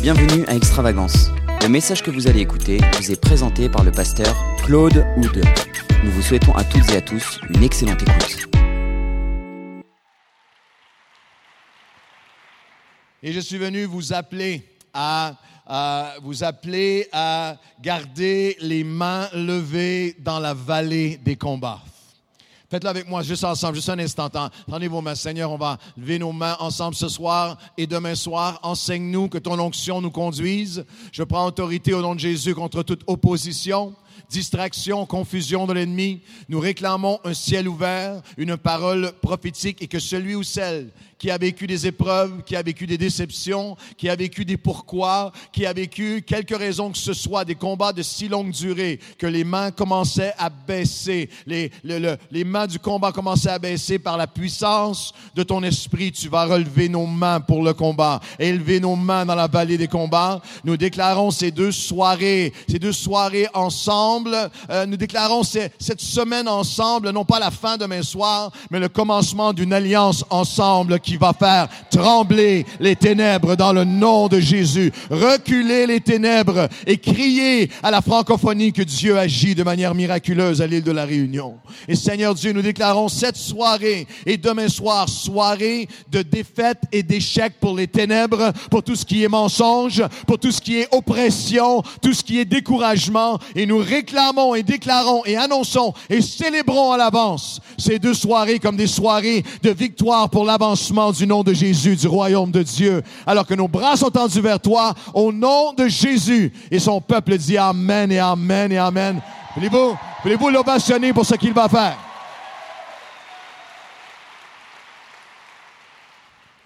[0.00, 1.30] Bienvenue à Extravagance.
[1.60, 4.32] Le message que vous allez écouter vous est présenté par le pasteur
[4.64, 5.42] Claude Houd.
[6.04, 8.48] Nous vous souhaitons à toutes et à tous une excellente écoute.
[13.24, 14.62] Et je suis venu vous appeler
[14.94, 15.34] à
[16.22, 21.82] vous appeler à garder les mains levées dans la vallée des combats.
[22.70, 24.28] Faites-le avec moi, juste ensemble, juste un instant.
[24.68, 28.60] Tendez vos mains, Seigneur, on va lever nos mains ensemble ce soir et demain soir.
[28.62, 30.84] Enseigne-nous que ton onction nous conduise.
[31.10, 33.94] Je prends autorité au nom de Jésus contre toute opposition
[34.30, 36.20] distraction, confusion de l'ennemi.
[36.48, 41.38] Nous réclamons un ciel ouvert, une parole prophétique et que celui ou celle qui a
[41.38, 45.72] vécu des épreuves, qui a vécu des déceptions, qui a vécu des pourquoi, qui a
[45.72, 49.70] vécu quelques raisons que ce soit, des combats de si longue durée, que les mains
[49.70, 55.42] commençaient à baisser, les, les mains du combat commençaient à baisser par la puissance de
[55.42, 56.12] ton esprit.
[56.12, 59.88] Tu vas relever nos mains pour le combat, élever nos mains dans la vallée des
[59.88, 60.40] combats.
[60.64, 64.36] Nous déclarons ces deux soirées, ces deux soirées ensemble.
[64.70, 69.52] Euh, nous déclarons cette semaine ensemble, non pas la fin demain soir, mais le commencement
[69.52, 74.92] d'une alliance ensemble qui va faire trembler les ténèbres dans le nom de Jésus.
[75.08, 80.66] Reculer les ténèbres et crier à la francophonie que Dieu agit de manière miraculeuse à
[80.66, 81.54] l'île de la Réunion.
[81.88, 87.54] Et Seigneur Dieu, nous déclarons cette soirée et demain soir, soirée de défaite et d'échec
[87.58, 91.82] pour les ténèbres, pour tout ce qui est mensonge, pour tout ce qui est oppression,
[92.02, 93.38] tout ce qui est découragement.
[93.56, 98.76] Et nous réclamons et déclarons et annonçons et célébrons à l'avance ces deux soirées comme
[98.76, 103.46] des soirées de victoire pour l'avancement du nom de Jésus, du royaume de Dieu, alors
[103.46, 106.52] que nos bras sont tendus vers toi, au nom de Jésus.
[106.70, 109.20] Et son peuple dit Amen et Amen et Amen.
[109.54, 111.96] Voulez-vous, voulez-vous l'ovationner pour ce qu'il va faire?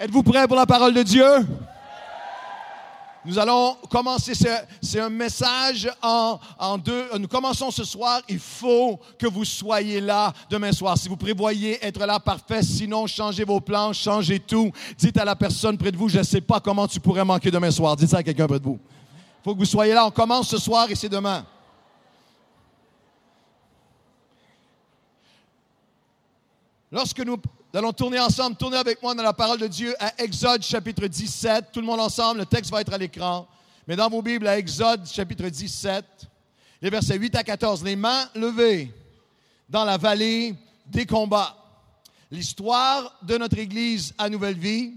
[0.00, 1.24] Êtes-vous prêts pour la parole de Dieu?
[3.24, 6.38] Nous allons commencer, c'est un message en,
[6.78, 7.06] deux.
[7.18, 8.20] Nous commençons ce soir.
[8.28, 10.98] Il faut que vous soyez là demain soir.
[10.98, 12.64] Si vous prévoyez être là, parfait.
[12.64, 14.72] Sinon, changez vos plans, changez tout.
[14.98, 17.52] Dites à la personne près de vous, je ne sais pas comment tu pourrais manquer
[17.52, 17.94] demain soir.
[17.94, 18.80] Dites ça à quelqu'un près de vous.
[18.82, 20.04] Il faut que vous soyez là.
[20.04, 21.46] On commence ce soir et c'est demain.
[26.90, 27.38] Lorsque nous
[27.72, 31.06] nous allons tourner ensemble, tourner avec moi dans la parole de Dieu à Exode chapitre
[31.06, 31.72] 17.
[31.72, 33.48] Tout le monde ensemble, le texte va être à l'écran.
[33.88, 36.04] Mais dans vos Bibles, à Exode chapitre 17,
[36.82, 38.92] les versets 8 à 14, les mains levées
[39.70, 40.54] dans la vallée
[40.86, 41.56] des combats.
[42.30, 44.92] L'histoire de notre Église à Nouvelle Vie,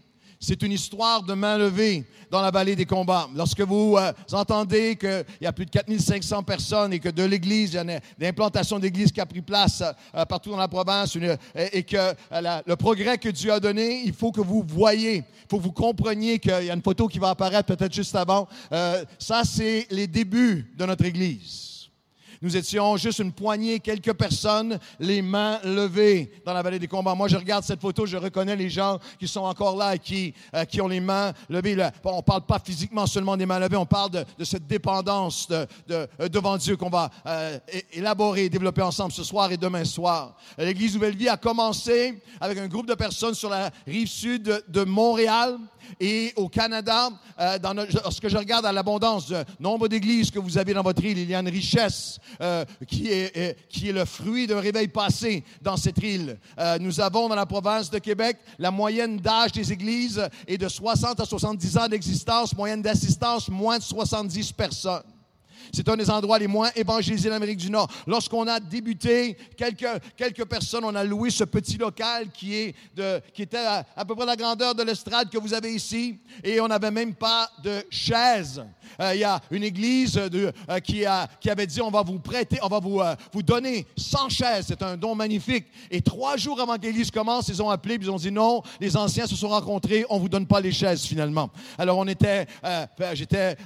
[0.46, 3.28] c'est une histoire de main levée dans la vallée des combats.
[3.36, 7.72] Lorsque vous euh, entendez qu'il y a plus de 4500 personnes et que de l'Église,
[7.72, 9.82] il y a une, implantation d'Église qui a pris place
[10.14, 11.18] euh, partout dans la province
[11.56, 15.50] et, que euh, le progrès que Dieu a donné, il faut que vous voyez, il
[15.50, 18.48] faut que vous compreniez qu'il y a une photo qui va apparaître peut-être juste avant.
[19.18, 21.75] ça, c'est les débuts de notre Église.
[22.42, 27.16] Nous étions juste une poignée, quelques personnes, les mains levées dans la vallée des combats.
[27.16, 30.34] Moi, je regarde cette photo, je reconnais les gens qui sont encore là et qui,
[30.54, 31.76] euh, qui ont les mains levées.
[32.04, 36.08] on ne parle pas physiquement seulement des mains levées, on parle de, cette dépendance euh,
[36.30, 37.58] devant Dieu qu'on va euh,
[37.92, 40.36] élaborer et développer ensemble ce soir et demain soir.
[40.58, 44.84] L'Église Nouvelle Vie a commencé avec un groupe de personnes sur la rive sud de
[44.84, 45.58] Montréal.
[46.00, 47.10] Et au Canada,
[47.40, 47.58] euh,
[48.04, 51.30] lorsque je regarde à l'abondance du nombre d'églises que vous avez dans votre île, il
[51.30, 55.44] y a une richesse euh, qui, est, euh, qui est le fruit d'un réveil passé
[55.62, 56.38] dans cette île.
[56.80, 61.20] nous avons dans la province de Québec, la moyenne d'âge des églises est de 60
[61.20, 65.15] à 70 ans d'existence, moyenne d'assistance moins de 70 personnes.
[65.74, 67.90] C'est un des endroits les moins évangélisés d'Amérique du Nord.
[68.08, 73.22] Lorsqu'on a débuté, quelques, quelques personnes, on a loué ce petit local qui, est de,
[73.34, 76.60] qui était à, à peu près la grandeur de l'estrade que vous avez ici, et
[76.60, 78.64] on n'avait même pas de chaises.
[79.02, 82.68] Euh, il y a une église euh, qui, avait dit on va vous prêter, on
[82.68, 84.66] va vous, euh, donner 100 chaises.
[84.68, 85.66] C'est un don magnifique.
[85.92, 88.96] Et trois jours avant que l'église commence, ils ont appelé, ils ont dit non, les
[88.98, 91.50] anciens se sont rencontrés, on vous donne pas les chaises finalement.
[91.78, 92.48] Alors on était,
[93.14, 93.58] j'étais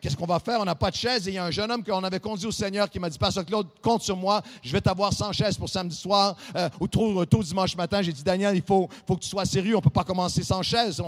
[0.00, 0.60] qu'est-ce qu'on va faire?
[0.60, 1.28] On n'a pas de chaises.
[1.28, 3.18] Et il y a un jeune homme qu'on avait conduit au Seigneur qui m'a dit,
[3.18, 6.36] Pasteur Claude, compte sur moi, je vais t'avoir 100 chaises pour samedi soir
[6.80, 8.02] ou tôt, tôt, dimanche matin.
[8.02, 10.62] J'ai dit, Daniel, il faut, faut que tu sois sérieux, on peut pas commencer sans
[10.62, 11.00] chaises.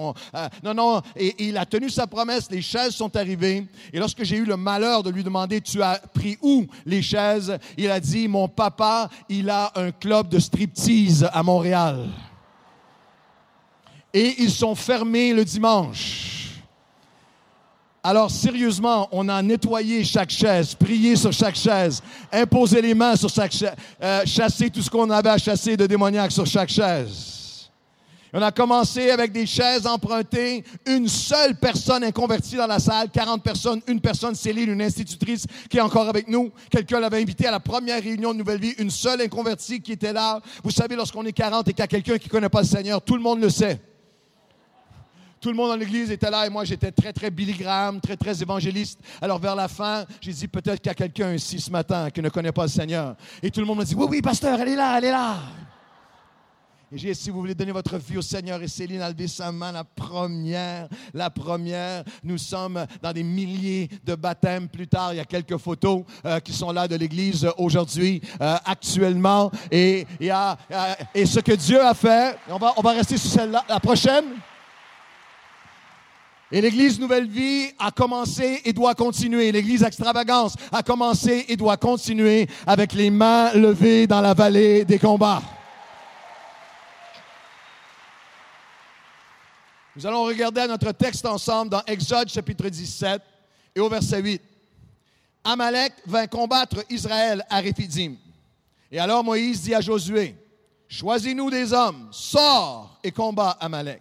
[0.62, 1.02] non, non.
[1.16, 3.29] Et, il a tenu sa promesse, les chaises sont arrivées
[3.92, 7.58] et lorsque j'ai eu le malheur de lui demander, tu as pris où les chaises?
[7.76, 12.08] Il a dit, mon papa, il a un club de striptease à Montréal.
[14.12, 16.60] Et ils sont fermés le dimanche.
[18.02, 22.02] Alors, sérieusement, on a nettoyé chaque chaise, prié sur chaque chaise,
[22.32, 25.86] imposé les mains sur chaque chaise, euh, chassé tout ce qu'on avait à chasser de
[25.86, 27.39] démoniaque sur chaque chaise.
[28.32, 33.10] On a commencé avec des chaises empruntées, une seule personne est convertie dans la salle,
[33.10, 36.52] 40 personnes, une personne, Céline, une institutrice qui est encore avec nous.
[36.70, 40.12] Quelqu'un l'avait invité à la première réunion de Nouvelle Vie, une seule inconvertie qui était
[40.12, 40.40] là.
[40.62, 42.68] Vous savez, lorsqu'on est 40 et qu'il y a quelqu'un qui ne connaît pas le
[42.68, 43.80] Seigneur, tout le monde le sait.
[45.40, 47.56] Tout le monde dans l'église était là et moi j'étais très très Billy
[48.02, 49.00] très très évangéliste.
[49.22, 52.20] Alors vers la fin, j'ai dit peut-être qu'il y a quelqu'un ici ce matin qui
[52.20, 53.16] ne connaît pas le Seigneur.
[53.42, 55.38] Et tout le monde m'a dit oui oui pasteur, elle est là, elle est là.
[56.92, 59.70] Et j'ai si vous voulez donner votre vie au Seigneur, et Céline levé sa main,
[59.70, 62.02] la première, la première.
[62.24, 65.14] Nous sommes dans des milliers de baptêmes plus tard.
[65.14, 69.52] Il y a quelques photos euh, qui sont là de l'Église aujourd'hui, euh, actuellement.
[69.70, 70.30] Et, et,
[71.14, 74.24] et ce que Dieu a fait, on va, on va rester sur celle-là, la prochaine.
[76.50, 79.52] Et l'Église Nouvelle Vie a commencé et doit continuer.
[79.52, 84.98] L'Église Extravagance a commencé et doit continuer avec les mains levées dans la vallée des
[84.98, 85.40] combats.
[90.00, 93.20] Nous allons regarder notre texte ensemble dans Exode chapitre 17
[93.76, 94.40] et au verset 8.
[95.44, 98.14] Amalek vint combattre Israël à Réphidim.
[98.90, 100.34] Et alors Moïse dit à Josué,
[100.88, 104.00] Choisis-nous des hommes, sors et combat Amalek.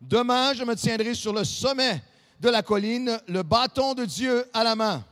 [0.00, 2.02] Demain, je me tiendrai sur le sommet
[2.40, 5.04] de la colline, le bâton de Dieu à la main.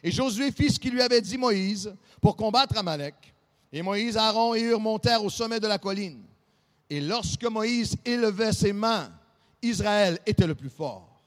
[0.00, 3.16] Et Josué fit ce qu'il lui avait dit Moïse pour combattre Amalek.
[3.72, 6.22] Et Moïse, Aaron et Hur montèrent au sommet de la colline.
[6.88, 9.10] Et lorsque Moïse élevait ses mains,
[9.62, 11.22] Israël était le plus fort.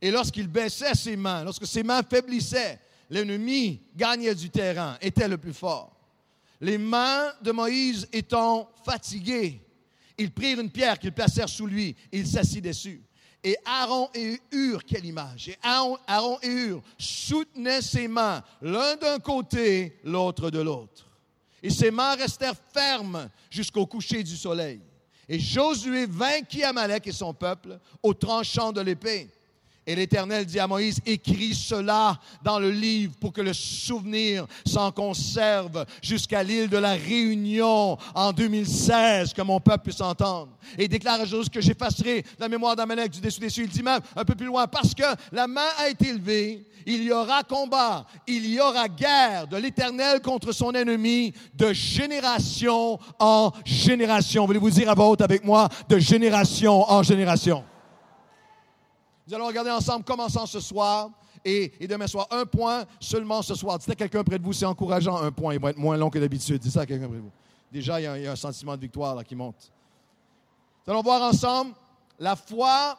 [0.00, 2.80] Et lorsqu'il baissait ses mains, lorsque ses mains faiblissaient,
[3.10, 5.96] l'ennemi gagnait du terrain, était le plus fort.
[6.60, 9.60] Les mains de Moïse étant fatiguées,
[10.16, 13.02] ils prirent une pierre qu'ils placèrent sous lui, et il s'assit dessus.
[13.42, 15.48] Et Aaron et Hur, quelle image!
[15.48, 21.08] Et Aaron, et Hur soutenaient ses mains, l'un d'un côté, l'autre de l'autre.
[21.62, 24.80] Et ses mains restèrent fermes jusqu'au coucher du soleil.
[25.32, 29.28] Et Josué vainquit Amalek et son peuple au tranchant de l'épée.
[29.86, 34.92] Et l'Éternel dit à Moïse, écris cela dans le livre pour que le souvenir s'en
[34.92, 40.52] conserve jusqu'à l'île de la Réunion en 2016, que mon peuple puisse entendre.
[40.76, 43.64] Et il déclare à Josué que j'effacerai la mémoire d'Amalek du dessus des cieux.
[43.64, 47.02] Il dit même un peu plus loin, parce que la main a été levée, il
[47.02, 53.50] y aura combat, il y aura guerre de l'Éternel contre son ennemi de génération en
[53.64, 54.44] génération.
[54.44, 57.64] Voulez-vous dire à haute avec moi, de génération en génération?
[59.30, 61.08] Nous allons regarder ensemble, commençant ce soir
[61.44, 62.26] et, demain soir.
[62.32, 63.78] Un point seulement ce soir.
[63.78, 65.54] Dites à quelqu'un près de vous, c'est encourageant, un point.
[65.54, 66.58] Il va être moins long que d'habitude.
[66.58, 67.30] Dites ça à quelqu'un près de vous.
[67.70, 69.70] Déjà, il y, a, un sentiment de victoire là, qui monte.
[70.84, 71.74] Nous allons voir ensemble
[72.18, 72.98] la foi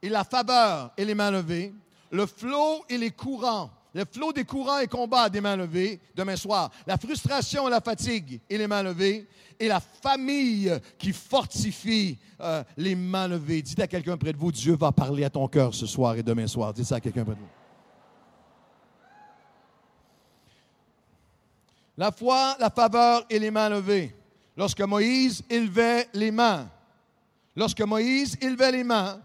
[0.00, 1.74] et la faveur et les mains levées,
[2.12, 6.36] le flot et les courants le flot des courants et combats des mains levées demain
[6.36, 9.26] soir, la frustration et la fatigue et les mains levées,
[9.58, 13.62] et la famille qui fortifie euh, les mains levées.
[13.62, 16.22] Dites à quelqu'un près de vous, Dieu va parler à ton cœur ce soir et
[16.22, 16.74] demain soir.
[16.74, 17.46] Dites ça à quelqu'un près de vous.
[21.96, 24.14] La foi, la faveur et les mains levées.
[24.58, 26.68] Lorsque Moïse élevait les mains,
[27.56, 29.22] lorsque Moïse élevait les mains,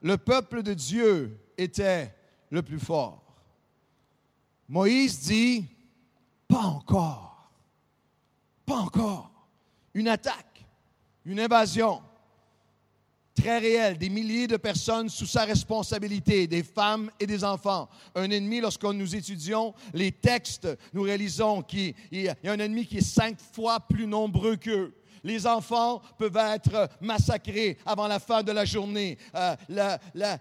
[0.00, 2.14] le peuple de Dieu était
[2.48, 3.23] le plus fort.
[4.74, 5.66] Moïse dit,
[6.48, 7.48] pas encore,
[8.66, 9.30] pas encore.
[9.94, 10.66] Une attaque,
[11.24, 12.02] une invasion
[13.36, 17.88] très réelle, des milliers de personnes sous sa responsabilité, des femmes et des enfants.
[18.16, 22.98] Un ennemi, lorsque nous étudions les textes, nous réalisons qu'il y a un ennemi qui
[22.98, 24.92] est cinq fois plus nombreux qu'eux
[25.24, 29.18] les enfants peuvent être massacrés avant la fin de la journée.
[29.34, 29.56] Euh,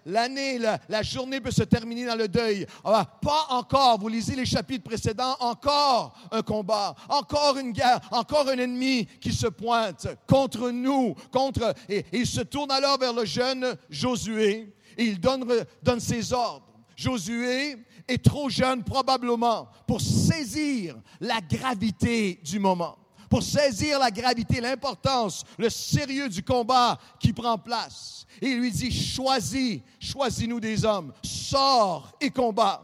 [0.06, 2.68] l'année, la, journée peut se terminer dans le deuil.
[2.84, 8.50] Ah, pas encore, vous lisez les chapitres précédents, encore un combat, encore une guerre, encore
[8.50, 11.74] un ennemi qui se pointe contre nous, contre,
[12.12, 16.68] il se tourne alors vers le jeune Josué et il donne ses ordres.
[16.96, 22.98] Josué est trop jeune probablement pour saisir la gravité du moment
[23.34, 28.28] pour saisir la gravité, l'importance, le sérieux du combat qui prend place.
[28.40, 32.84] Et il lui dit, choisis, choisis-nous des hommes, sors et combat.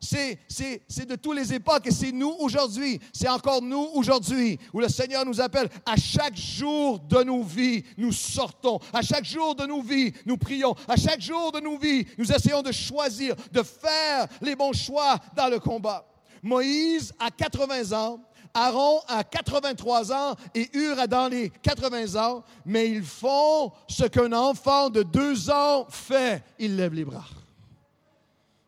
[0.00, 0.38] C'est,
[1.06, 3.00] de tous les époques et c'est nous aujourd'hui.
[3.12, 5.68] C'est encore nous aujourd'hui où le Seigneur nous appelle.
[5.84, 8.78] À chaque jour de nos vies, nous sortons.
[8.94, 10.74] À chaque jour de nos vies, nous prions.
[10.88, 15.18] À chaque jour de nos vies, nous essayons de choisir, de faire les bons choix
[15.36, 16.08] dans le combat.
[16.42, 18.20] Moïse, à 80 ans,
[18.54, 24.04] Aaron a 83 ans et Hur a dans les 80 ans, mais ils font ce
[24.04, 26.42] qu'un enfant de deux ans fait.
[26.58, 27.24] Il lève les bras.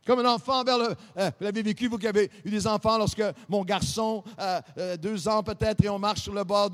[0.06, 0.94] Comme un enfant vers le...
[1.16, 4.96] Euh, vous l'avez vécu, vous qui avez eu des enfants, lorsque mon garçon, euh, euh,
[4.98, 6.70] deux ans peut-être, et on marche sur le bord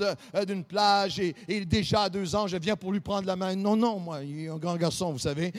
[0.47, 3.55] d'une plage, et, et, déjà à deux ans, je viens pour lui prendre la main.
[3.55, 5.53] Non, non, moi, il est un grand garçon, vous savez.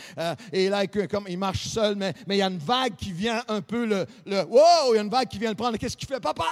[0.51, 3.41] et là, comme il marche seul, mais, mais il y a une vague qui vient
[3.47, 4.05] un peu le...
[4.25, 5.77] le wow, il y a une vague qui vient le prendre.
[5.77, 6.45] Qu'est-ce qu'il fait, papa?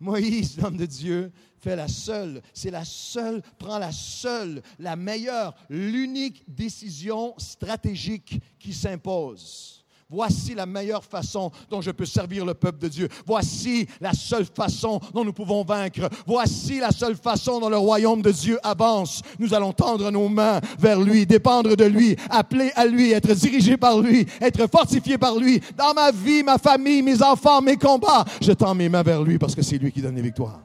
[0.00, 5.54] Moïse, l'homme de Dieu, fait la seule, c'est la seule, prend la seule, la meilleure,
[5.68, 9.79] l'unique décision stratégique qui s'impose.
[10.10, 13.08] Voici la meilleure façon dont je peux servir le peuple de Dieu.
[13.24, 16.08] Voici la seule façon dont nous pouvons vaincre.
[16.26, 19.22] Voici la seule façon dont le royaume de Dieu avance.
[19.38, 23.76] Nous allons tendre nos mains vers lui, dépendre de lui, appeler à lui, être dirigé
[23.76, 25.60] par lui, être fortifié par lui.
[25.76, 29.38] Dans ma vie, ma famille, mes enfants, mes combats, je tends mes mains vers lui
[29.38, 30.60] parce que c'est lui qui donne les victoires.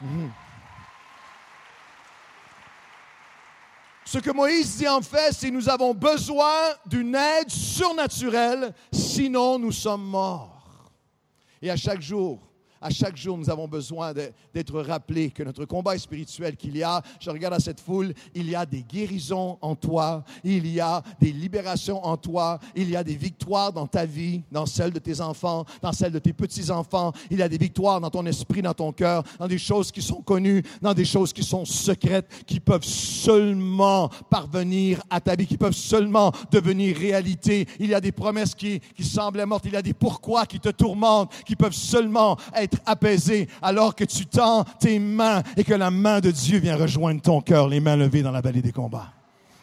[0.00, 0.30] Mhm.
[4.10, 9.70] Ce que Moïse dit en fait, c'est nous avons besoin d'une aide surnaturelle, sinon nous
[9.70, 10.90] sommes morts.
[11.60, 12.47] Et à chaque jour,
[12.80, 16.82] à chaque jour, nous avons besoin d'être rappelés que notre combat est spirituel, qu'il y
[16.82, 20.80] a, je regarde à cette foule, il y a des guérisons en toi, il y
[20.80, 24.92] a des libérations en toi, il y a des victoires dans ta vie, dans celle
[24.92, 28.24] de tes enfants, dans celle de tes petits-enfants, il y a des victoires dans ton
[28.26, 31.64] esprit, dans ton cœur, dans des choses qui sont connues, dans des choses qui sont
[31.64, 37.66] secrètes, qui peuvent seulement parvenir à ta vie, qui peuvent seulement devenir réalité.
[37.80, 40.60] Il y a des promesses qui, qui semblaient mortes, il y a des pourquoi qui
[40.60, 45.74] te tourmentent, qui peuvent seulement être apaisé alors que tu tends tes mains et que
[45.74, 48.72] la main de Dieu vient rejoindre ton cœur, les mains levées dans la vallée des
[48.72, 49.12] combats.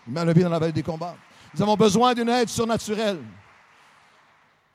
[0.07, 1.15] Les mains levées dans la vallée des combats.
[1.53, 3.19] Nous avons besoin d'une aide surnaturelle.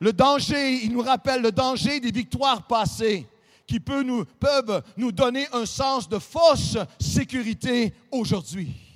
[0.01, 3.27] Le danger, il nous rappelle le danger des victoires passées
[3.67, 8.90] qui peut nous, peuvent nous donner un sens de fausse sécurité aujourd'hui.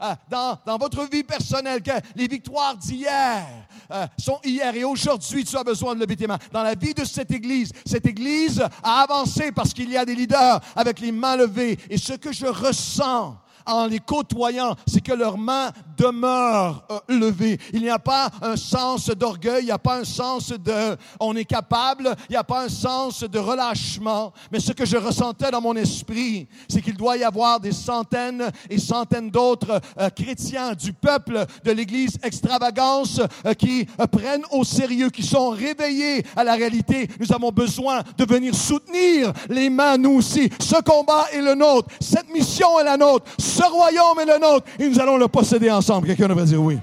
[0.00, 3.44] Euh, dans, dans, votre vie personnelle, que les victoires d'hier
[3.90, 6.38] euh, sont hier et aujourd'hui, tu as besoin de mains.
[6.52, 10.14] Dans la vie de cette Église, cette Église a avancé parce qu'il y a des
[10.14, 11.76] leaders avec les mains levées.
[11.90, 13.36] Et ce que je ressens,
[13.68, 17.58] en les côtoyant, c'est que leurs mains demeurent euh, levées.
[17.72, 21.36] Il n'y a pas un sens d'orgueil, il n'y a pas un sens de on
[21.36, 24.32] est capable, il n'y a pas un sens de relâchement.
[24.50, 28.50] Mais ce que je ressentais dans mon esprit, c'est qu'il doit y avoir des centaines
[28.70, 35.10] et centaines d'autres euh, chrétiens du peuple de l'Église extravagance euh, qui prennent au sérieux,
[35.10, 37.08] qui sont réveillés à la réalité.
[37.20, 40.48] Nous avons besoin de venir soutenir les mains, nous aussi.
[40.60, 41.88] Ce combat est le nôtre.
[42.00, 43.26] Cette mission est la nôtre.
[43.58, 46.06] Ce royaume est le nôtre et nous allons le posséder ensemble.
[46.06, 46.78] Quelqu'un devrait dire oui.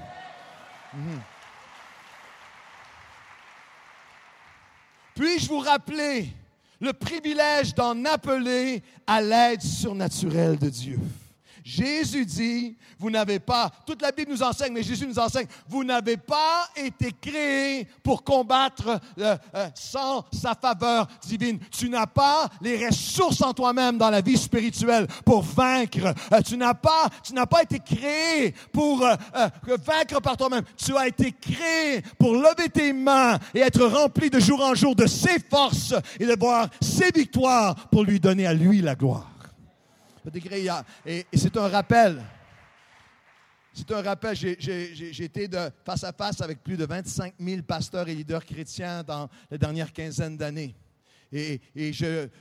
[0.92, 1.20] Mhm.
[5.14, 6.28] Puis-je vous rappeler
[6.78, 10.98] le privilège d'en appeler à l'aide surnaturelle de Dieu?
[11.66, 15.82] Jésus dit, vous n'avez pas, toute la Bible nous enseigne, mais Jésus nous enseigne, vous
[15.82, 21.58] n'avez pas été créé pour combattre euh, euh, sans sa faveur divine.
[21.72, 26.14] Tu n'as pas les ressources en toi-même dans la vie spirituelle pour vaincre.
[26.32, 29.04] Euh, tu n'as pas, tu n'as pas été créé pour
[29.84, 30.62] vaincre par toi-même.
[30.76, 34.94] Tu as été créé pour lever tes mains et être rempli de jour en jour
[34.94, 39.35] de ses forces et de voir ses victoires pour lui donner à lui la gloire.
[41.04, 42.22] Et, c'est un rappel.
[43.72, 44.36] C'est un rappel.
[44.36, 49.02] J'ai été de face à face avec plus de 25 000 pasteurs et leaders chrétiens
[49.02, 50.74] dans les dernières quinzaines d'années.
[51.36, 51.92] Et,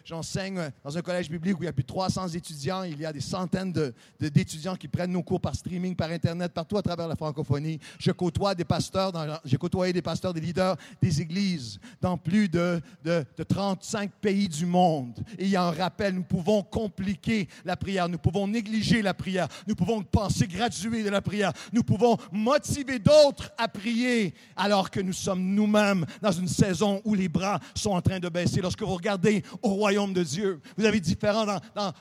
[0.04, 2.84] j'enseigne dans un collège biblique où il y a plus de 300 étudiants.
[2.84, 3.74] Il y a des centaines
[4.20, 7.80] d'étudiants de, qui prennent nos cours par streaming, par Internet, partout à travers la francophonie.
[8.00, 9.12] Je côtoie des pasteurs,
[9.44, 14.66] j'ai côtoyé des pasteurs, des leaders des églises dans plus de, de, 35 pays du
[14.66, 15.20] monde.
[15.38, 19.14] Et il y a un rappel, nous pouvons compliquer la prière, nous pouvons négliger la
[19.14, 24.90] prière, nous pouvons penser graduer de la prière, nous pouvons motiver d'autres à prier alors
[24.90, 28.62] que nous sommes nous-mêmes dans une saison où les bras sont en train de baisser
[28.86, 31.46] vous regardez au royaume de Dieu, vous avez différents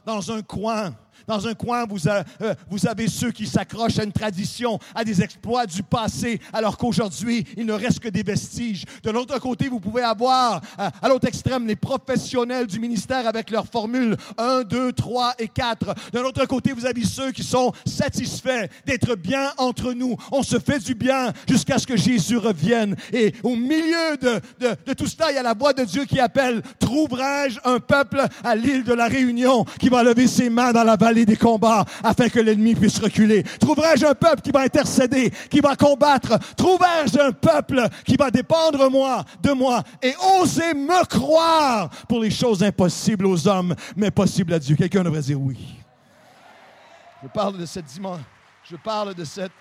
[0.07, 0.95] dans un coin
[1.27, 2.23] dans un coin, vous, euh,
[2.71, 7.47] vous avez ceux qui s'accrochent à une tradition, à des exploits du passé, alors qu'aujourd'hui,
[7.57, 8.85] il ne reste que des vestiges.
[9.03, 13.51] De l'autre côté, vous pouvez avoir, euh, à l'autre extrême, les professionnels du ministère avec
[13.51, 15.95] leurs formules 1, 2, 3 et 4.
[16.13, 20.17] De l'autre côté, vous avez ceux qui sont satisfaits d'être bien entre nous.
[20.33, 22.97] On se fait du bien jusqu'à ce que Jésus revienne.
[23.13, 26.63] Et au milieu de tout cela, il y a la voix de Dieu qui appelle,
[26.79, 30.97] trouverai-je un peuple à l'île de la Réunion qui va lever ses mains dans la
[31.05, 33.43] vallée des combats afin que l'ennemi puisse reculer?
[33.43, 36.39] Trouverai-je un peuple qui va intercéder, qui va combattre?
[36.57, 42.63] Trouverai-je un peuple qui va dépendre de moi et oser me croire pour les choses
[42.63, 44.77] impossibles aux hommes, mais possibles à Dieu?
[44.77, 45.59] Quelqu'un devrait dire oui.
[47.23, 48.25] Je parle de cette dimension.
[48.71, 49.53] Je parle de cette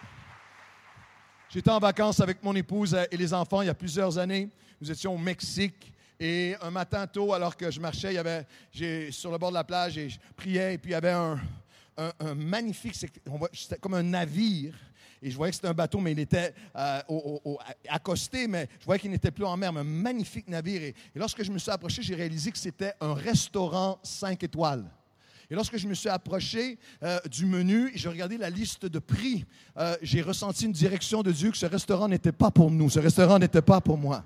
[1.50, 4.50] J'étais en vacances avec mon épouse et les enfants il y a plusieurs années.
[4.82, 5.93] Nous étions au Mexique.
[6.20, 9.98] Et un matin tôt, alors que je marchais, il sur le bord de la plage
[9.98, 11.39] et je priais, et puis il y avait un,
[12.36, 14.74] magnifique, c'était comme un navire.
[15.24, 17.00] Et je voyais que c'était un bateau, mais il était euh,
[17.88, 20.82] accosté, mais je voyais qu'il n'était plus en mer, un magnifique navire.
[20.82, 24.84] Et, lorsque je me suis approché, j'ai réalisé que c'était un restaurant 5 étoiles.
[25.50, 29.46] Et lorsque je me suis approché euh, du menu, j'ai regardé la liste de prix,
[29.77, 33.00] euh, j'ai ressenti une direction de Dieu que ce restaurant n'était pas pour nous, ce
[33.00, 34.25] restaurant n'était pas pour moi.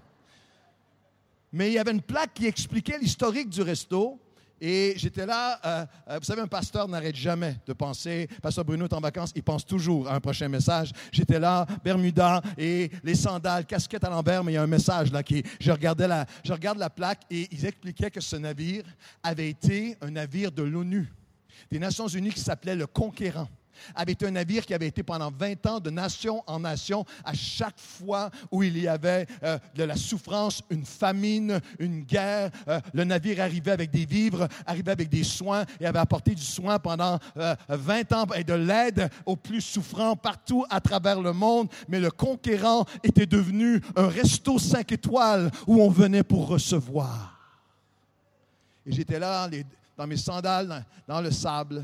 [1.51, 4.20] Mais il y avait une plaque qui expliquait l'historique du resto.
[4.60, 8.27] Et j'étais là, euh, euh, vous savez, un pasteur n'arrête jamais de penser.
[8.42, 10.92] Pasteur Bruno est en vacances, il pense toujours à un prochain message.
[11.12, 15.12] J'étais là, Bermuda et les sandales, casquette à l'envers, mais il y a un message
[15.12, 15.44] là qui.
[15.60, 18.84] Je, regardais la, je regarde la plaque et ils expliquaient que ce navire
[19.22, 21.08] avait été un navire de l'ONU,
[21.70, 23.50] des Nations Unies qui s'appelait le Conquérant
[23.96, 27.06] avait été un navire qui avait été pendant 20 ans de nation en nation.
[27.24, 32.52] À chaque fois où il y avait euh, de la souffrance, une famine, une guerre,
[32.68, 36.44] euh, le navire arrivait avec des vivres, arrivait avec des soins et avait apporté du
[36.44, 41.34] soin pendant 20 euh, ans et de l'aide aux plus souffrants partout à travers le
[41.34, 41.70] monde.
[41.88, 47.38] Mais le conquérant était devenu un resto 5 étoiles où on venait pour recevoir.
[48.86, 49.50] Et j'étais là
[49.98, 51.84] dans mes sandales, dans le sable.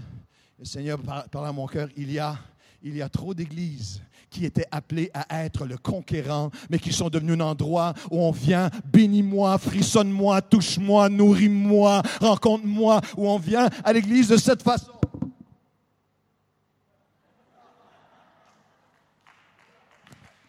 [0.63, 0.97] Le Seigneur
[1.29, 2.37] parle à mon cœur, il y a,
[2.81, 7.09] il y a trop d'églises qui étaient appelées à être le conquérant, mais qui sont
[7.09, 13.91] devenues un endroit où on vient, bénis-moi, frissonne-moi, touche-moi, nourris-moi, rencontre-moi, où on vient à
[13.91, 14.93] l'église de cette façon.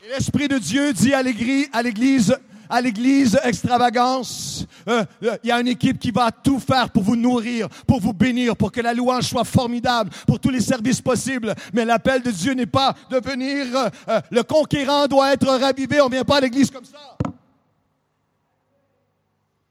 [0.04, 2.38] Et l'Esprit de Dieu dit à l'église,
[2.74, 4.66] à l'église extravagance.
[4.88, 8.00] Euh, euh, il y a une équipe qui va tout faire pour vous nourrir, pour
[8.00, 11.54] vous bénir, pour que la louange soit formidable, pour tous les services possibles.
[11.72, 13.66] Mais l'appel de Dieu n'est pas de venir,
[14.08, 16.00] euh, le conquérant doit être ravivé.
[16.00, 17.16] On ne vient pas à l'église comme ça.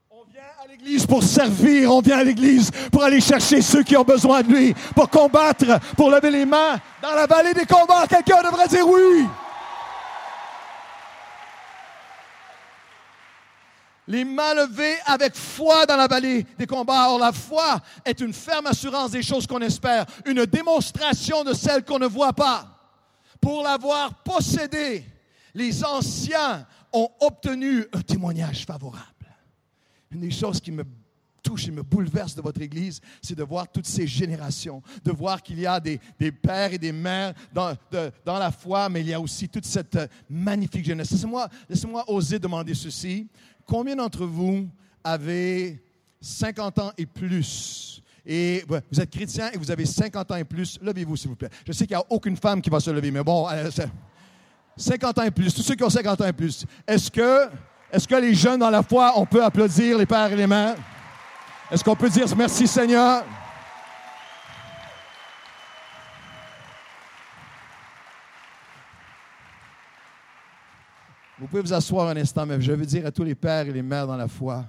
[0.10, 3.98] On vient à l'église pour servir, on vient à l'église pour aller chercher ceux qui
[3.98, 8.08] ont besoin de lui, pour combattre, pour lever les mains dans la vallée des combats.
[8.08, 9.28] Quelqu'un devrait dire oui.
[14.08, 17.10] Les mains levées avec foi dans la vallée des combats.
[17.10, 21.84] Or, la foi est une ferme assurance des choses qu'on espère, une démonstration de celles
[21.86, 22.70] qu'on ne voit pas.
[23.40, 25.06] Pour l'avoir possédé,
[25.54, 29.04] les anciens ont obtenu un témoignage favorable.
[30.12, 30.84] Une des choses qui me
[31.44, 35.44] touche et me bouleverse de votre Église, c'est de voir toutes ces générations, de voir
[35.44, 36.00] qu'il y a des,
[36.32, 37.76] pères et des mères dans,
[38.26, 41.12] dans, la foi, mais il y a aussi toute cette magnifique jeunesse.
[41.12, 43.28] Laissez-moi laissez oser demander ceci.
[43.66, 44.68] Combien d'entre vous
[45.04, 45.84] avez
[46.22, 48.02] 50 ans et plus?
[48.26, 51.50] Et vous êtes chrétien et vous avez 50 ans et plus, levez-vous s'il vous plaît.
[51.68, 53.48] Je sais qu'il n'y a aucune femme qui va se lever, mais bon,
[54.78, 57.48] 50 ans et plus, tous ceux qui ont 50 ans et plus, est-ce que,
[57.92, 60.78] est-ce que les jeunes dans la foi, on peut applaudir les pères et les mères?
[61.74, 63.26] Est-ce qu'on peut dire merci Seigneur?
[71.40, 73.74] Vous pouvez vous asseoir un instant, mais je veux dire à tous les pères et
[73.74, 74.66] les mères dans la foi,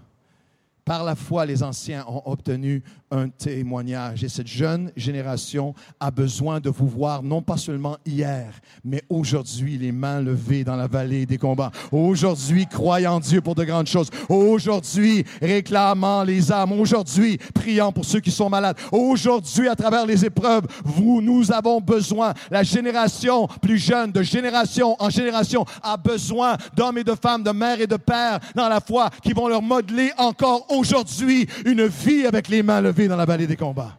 [0.82, 2.82] par la foi, les anciens ont obtenu
[3.14, 4.24] un témoignage.
[4.24, 8.52] Et cette jeune génération a besoin de vous voir, non pas seulement hier,
[8.84, 11.70] mais aujourd'hui, les mains levées dans la vallée des combats.
[11.92, 14.10] Aujourd'hui, croyant Dieu pour de grandes choses.
[14.28, 16.72] Aujourd'hui, réclamant les âmes.
[16.72, 18.76] Aujourd'hui, priant pour ceux qui sont malades.
[18.90, 22.34] Aujourd'hui, à travers les épreuves, vous, nous avons besoin.
[22.50, 27.50] La génération plus jeune, de génération en génération, a besoin d'hommes et de femmes, de
[27.50, 32.26] mères et de pères dans la foi qui vont leur modeler encore aujourd'hui une vie
[32.26, 33.98] avec les mains levées dans la vallée des combats.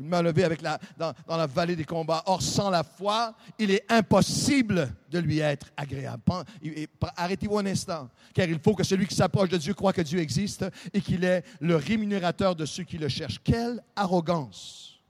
[0.00, 2.22] Une main levée avec la, dans, la vallée des combats.
[2.26, 6.22] Or, sans la foi, il est impossible de lui être agréable.
[7.16, 10.18] Arrêtez-vous un instant, car il faut que celui qui s'approche de Dieu croit que Dieu
[10.18, 13.40] existe et qu'il est le rémunérateur de ceux qui le cherchent.
[13.42, 15.00] Quelle arrogance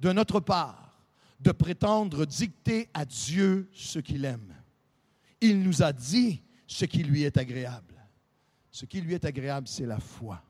[0.00, 0.84] de notre part
[1.40, 4.54] de prétendre dicter à Dieu ce qu'il aime.
[5.40, 7.94] Il nous a dit ce qui lui est agréable.
[8.70, 10.42] Ce qui lui est agréable, c'est la foi.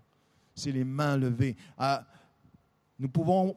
[0.55, 1.57] C'est les mains levées.
[1.77, 2.05] Ah,
[2.99, 3.57] nous pouvons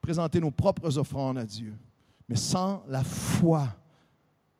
[0.00, 1.74] présenter nos propres offrandes à Dieu.
[2.28, 3.68] Mais sans la foi,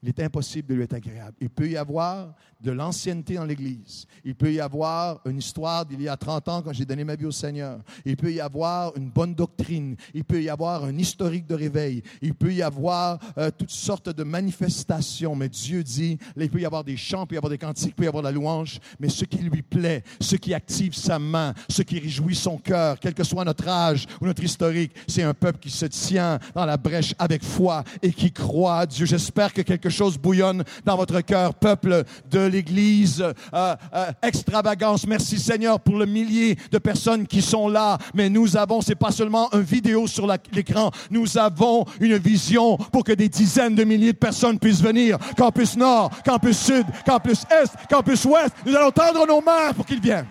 [0.03, 1.37] il est impossible de lui être agréable.
[1.41, 4.07] Il peut y avoir de l'ancienneté dans l'Église.
[4.25, 7.17] Il peut y avoir une histoire d'il y a 30 ans quand j'ai donné ma
[7.17, 7.81] vie au Seigneur.
[8.05, 9.97] Il peut y avoir une bonne doctrine.
[10.15, 12.03] Il peut y avoir un historique de réveil.
[12.21, 15.35] Il peut y avoir euh, toutes sortes de manifestations.
[15.35, 17.91] Mais Dieu dit, il peut y avoir des chants, il peut y avoir des cantiques,
[17.91, 18.81] il peut y avoir de la louange.
[19.01, 22.99] Mais ce qui lui plaît, ce qui active sa main, ce qui réjouit son cœur,
[23.01, 26.67] quel que soit notre âge ou notre historique, c'est un peuple qui se tient dans
[26.67, 29.07] la brèche avec foi et qui croit à Dieu.
[29.07, 33.23] J'espère que quelque chose bouillonne dans votre cœur, peuple de l'Église.
[33.55, 37.99] Euh, euh, extravagance, merci Seigneur pour le millier de personnes qui sont là.
[38.15, 43.05] Mais nous avons, c'est pas seulement une vidéo sur l'écran, nous avons une vision pour
[43.05, 45.19] que des dizaines de milliers de personnes puissent venir.
[45.37, 48.55] Campus Nord, Campus Sud, Campus Est, Campus Ouest.
[48.67, 50.27] Nous allons tendre nos mains pour qu'ils viennent.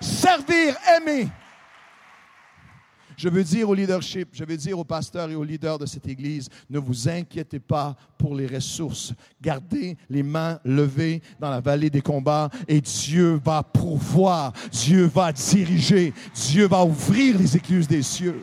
[0.00, 1.28] Servir, aimer.
[3.20, 6.08] Je veux dire au leadership, je veux dire aux pasteurs et aux leaders de cette
[6.08, 9.12] Église, ne vous inquiétez pas pour les ressources.
[9.42, 15.34] Gardez les mains levées dans la vallée des combats et Dieu va pourvoir, Dieu va
[15.34, 18.42] diriger, Dieu va ouvrir les écluses des cieux.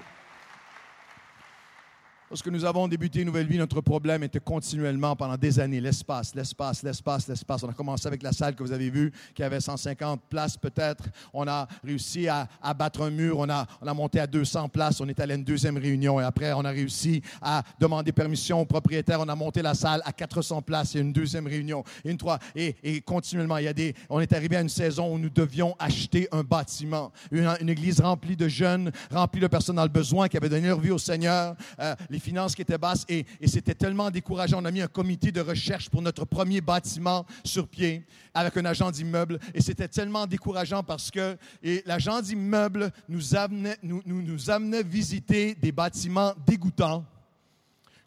[2.30, 6.36] Lorsque nous avons débuté une nouvelle vie, notre problème était continuellement pendant des années l'espace,
[6.36, 7.64] l'espace, l'espace, l'espace.
[7.64, 11.06] On a commencé avec la salle que vous avez vue, qui avait 150 places peut-être.
[11.34, 15.00] On a réussi à, battre un mur, on a, on a monté à 200 places.
[15.00, 18.60] On est allé à une deuxième réunion et après, on a réussi à demander permission
[18.60, 19.22] au propriétaire.
[19.22, 20.96] On a monté la salle à 400 places.
[20.96, 22.40] Il y a une deuxième réunion, une trois.
[22.58, 23.96] Et, et continuellement, il y a des.
[24.10, 28.02] On est arrivé à une saison où nous devions acheter un bâtiment, une, une église
[28.02, 30.98] remplie de jeunes, remplie de personnes dans le besoin qui avaient donné leur vie au
[30.98, 31.56] Seigneur.
[31.80, 34.60] Euh, les finances qui étaient basses et, c'était tellement décourageant.
[34.60, 38.66] On a mis un comité de recherche pour notre premier bâtiment sur pied avec un
[38.66, 41.38] agent d'immeuble et c'était tellement décourageant parce que
[41.86, 47.06] l'agent d'immeuble nous amenait, nous, nous, amenait visiter des bâtiments dégoûtants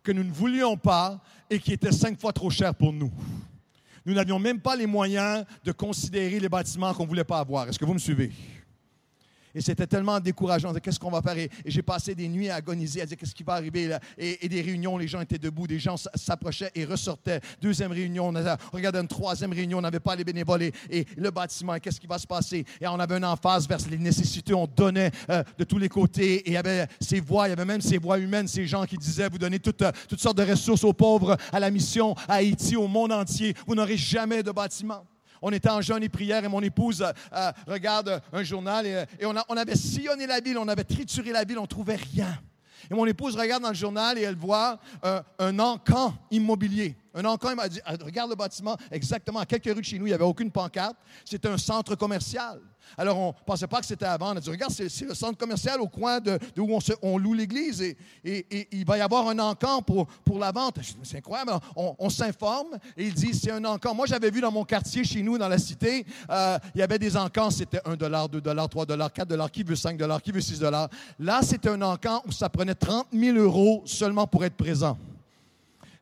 [0.02, 3.12] que nous ne voulions pas et qui étaient cinq fois trop chers pour nous.
[4.04, 7.68] Nous n'avions même pas les moyens de considérer les bâtiments qu'on ne voulait pas avoir.
[7.68, 8.32] Est-ce que vous me suivez?
[9.54, 10.72] Et c'était tellement décourageant.
[10.74, 11.38] Qu'est-ce qu'on va faire?
[11.38, 13.88] Et, j'ai passé des nuits à agoniser, à dire qu'est-ce qui va arriver?
[13.88, 14.00] Là?
[14.18, 17.40] Et, des réunions, les gens étaient debout, des gens s'approchaient et ressortaient.
[17.60, 21.30] Deuxième réunion, on, a, regardait une troisième réunion, on n'avait pas les bénévoles et, le
[21.30, 21.78] bâtiment.
[21.78, 22.64] Qu'est-ce qui va se passer?
[22.80, 24.54] Et on avait une emphase vers les nécessités.
[24.54, 26.36] On donnait euh, de tous les côtés.
[26.36, 28.84] Et il y avait ces voix, il y avait même ces voix humaines, ces gens
[28.84, 32.34] qui disaient, vous donnez toutes, toutes sortes de ressources aux pauvres, à la mission, à
[32.34, 33.54] Haïti, au monde entier.
[33.66, 35.04] Vous n'aurez jamais de bâtiment.
[35.42, 39.24] On était en jeûne et prière et mon épouse euh, euh, regarde un journal et,
[39.24, 42.38] on, on, avait sillonné la ville, on avait trituré la ville, on ne trouvait rien.
[42.90, 46.96] Et mon épouse regarde dans le journal et elle voit euh, un encan immobilier.
[47.14, 50.10] Un il m'a dit, regarde le bâtiment, exactement à quelques rues de chez nous, il
[50.10, 50.96] n'y avait aucune pancarte.
[51.24, 52.60] C'était un centre commercial.
[52.96, 54.32] Alors, on ne pensait pas que c'était avant.
[54.32, 57.82] On a dit, regarde, c'est le centre commercial au coin de, où on, loue l'église
[57.82, 57.96] et,
[58.72, 60.78] il va y avoir un encan pour, pour la vente.
[61.02, 61.52] C'est incroyable.
[61.76, 63.94] On, s'informe et il dit, c'est un encan.
[63.94, 66.98] Moi, j'avais vu dans mon quartier, chez nous, dans la cité, euh, il y avait
[66.98, 70.22] des encans, c'était 1 dollar, 2 dollars, 3 dollars, 4 dollars, qui veut 5 dollars,
[70.22, 70.88] qui veut 6 dollars?
[71.18, 74.96] Là, c'était un encan où ça prenait 30 000 euros seulement pour être présent.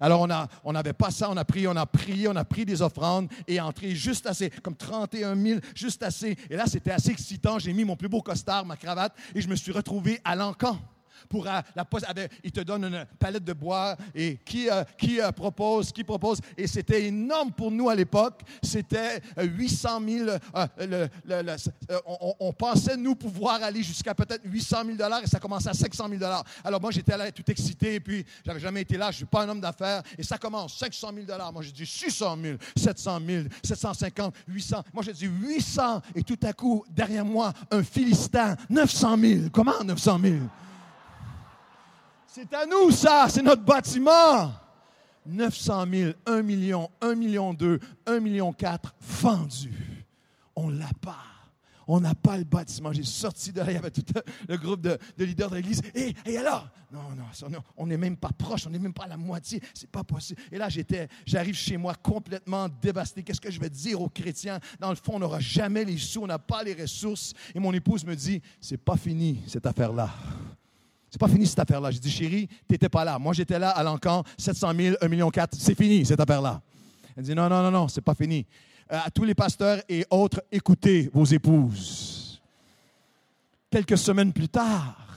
[0.00, 0.22] Alors,
[0.64, 2.82] on n'avait on pas ça, on a pris, on a prié, on a pris des
[2.82, 6.36] offrandes et entré juste assez, comme 31 000, juste assez.
[6.48, 7.58] Et là, c'était assez excitant.
[7.58, 10.78] J'ai mis mon plus beau costard, ma cravate, et je me suis retrouvé à l'encan
[11.34, 16.40] euh, il te donne une palette de bois et qui, euh, euh, propose, qui propose.
[16.56, 18.42] Et c'était énorme pour nous à l'époque.
[18.62, 20.30] C'était 800 000.
[22.40, 26.08] on, pensait, nous, pouvoir aller jusqu'à peut-être 800 000 dollars et ça commençait à 500
[26.08, 26.44] 000 dollars.
[26.64, 29.10] Alors moi, j'étais là tout excité et puis j'avais jamais été là.
[29.10, 31.52] Je suis pas un homme d'affaires et ça commence 500 000 dollars.
[31.52, 34.82] Moi, j'ai dit 600 000, 700 000, 750, 800.
[34.92, 39.40] Moi, j'ai dit 800 et tout à coup, derrière moi, un Philistin, 900 000.
[39.52, 40.36] Comment 900 000?
[42.38, 43.26] C'est à nous, ça.
[43.28, 44.52] C'est notre bâtiment.
[45.26, 50.06] 900 000, 1 million, 1 million 2, 1 million 4 vendus.
[50.54, 51.18] On l'a pas.
[51.88, 52.92] On n'a pas le bâtiment.
[52.92, 54.04] J'ai sorti de là, il tout
[54.48, 55.82] le groupe de, leaders de l'église.
[55.96, 56.68] Et, et, alors?
[56.92, 57.24] Non, non,
[57.76, 59.60] on n'est même pas proche, on n'est même pas à la moitié.
[59.74, 60.40] C'est pas possible.
[60.52, 63.24] Et là, j'étais, j'arrive chez moi complètement dévasté.
[63.24, 64.60] Qu'est-ce que je vais dire aux chrétiens?
[64.78, 67.32] Dans le fond, on n'aura jamais les sous, on n'a pas les ressources.
[67.52, 70.10] Et mon épouse me dit, c'est pas fini, cette affaire-là.
[71.10, 71.90] C'est pas fini cette affaire-là.
[71.90, 73.18] J'ai dit, chérie, tu n'étais pas là.
[73.18, 75.56] Moi, j'étais là à l'encan, 700 000, 1 million 4.
[75.58, 76.60] C'est fini cette affaire-là.
[77.16, 78.46] Elle dit, non, non, non, non, c'est pas fini.
[78.92, 82.40] Euh, à tous les pasteurs et autres, écoutez vos épouses.
[83.70, 85.07] Quelques semaines plus tard,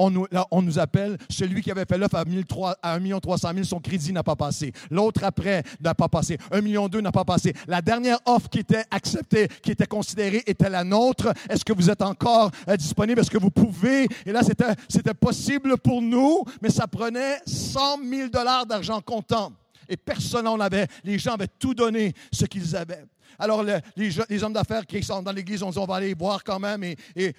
[0.00, 4.12] on nous, appelle celui qui avait fait l'offre à, 1 million 300 000, son crédit
[4.12, 4.72] n'a pas passé.
[4.90, 6.38] L'autre après n'a pas passé.
[6.50, 7.52] 1 million 2 n'a pas passé.
[7.66, 11.32] La dernière offre qui était acceptée, qui était considérée, était la nôtre.
[11.48, 13.20] Est-ce que vous êtes encore euh, disponible?
[13.20, 14.08] Est-ce que vous pouvez?
[14.24, 14.40] Et là,
[14.88, 19.52] c'était possible pour nous, mais ça prenait 100 000 dollars d'argent comptant.
[19.88, 20.86] Et personne n'en avait.
[21.02, 23.04] Les gens avaient tout donné ce qu'ils avaient.
[23.38, 23.64] Alors,
[23.96, 26.84] les, hommes d'affaires qui sont dans l'église ont dit on va aller voir quand même.
[26.84, 26.96] Et,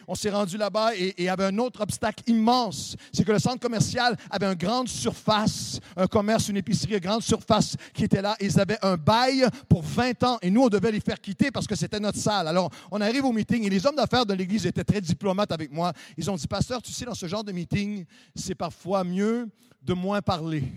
[0.08, 2.96] on s'est rendu là-bas et il y avait un autre obstacle immense.
[3.14, 7.24] C'est que le centre commercial avait une grande surface, un commerce, une épicerie, une grande
[7.24, 8.36] surface qui était là.
[8.40, 11.68] Ils avaient un bail pour 20 ans et nous, on devait les faire quitter parce
[11.68, 12.48] que c'était notre salle.
[12.48, 15.72] Alors, on arrive au meeting et les hommes d'affaires de l'église étaient très diplomates avec
[15.72, 15.94] moi.
[16.18, 19.48] Ils ont dit Pasteur, tu sais, dans ce genre de meeting, c'est parfois mieux
[19.82, 20.64] de moins parler.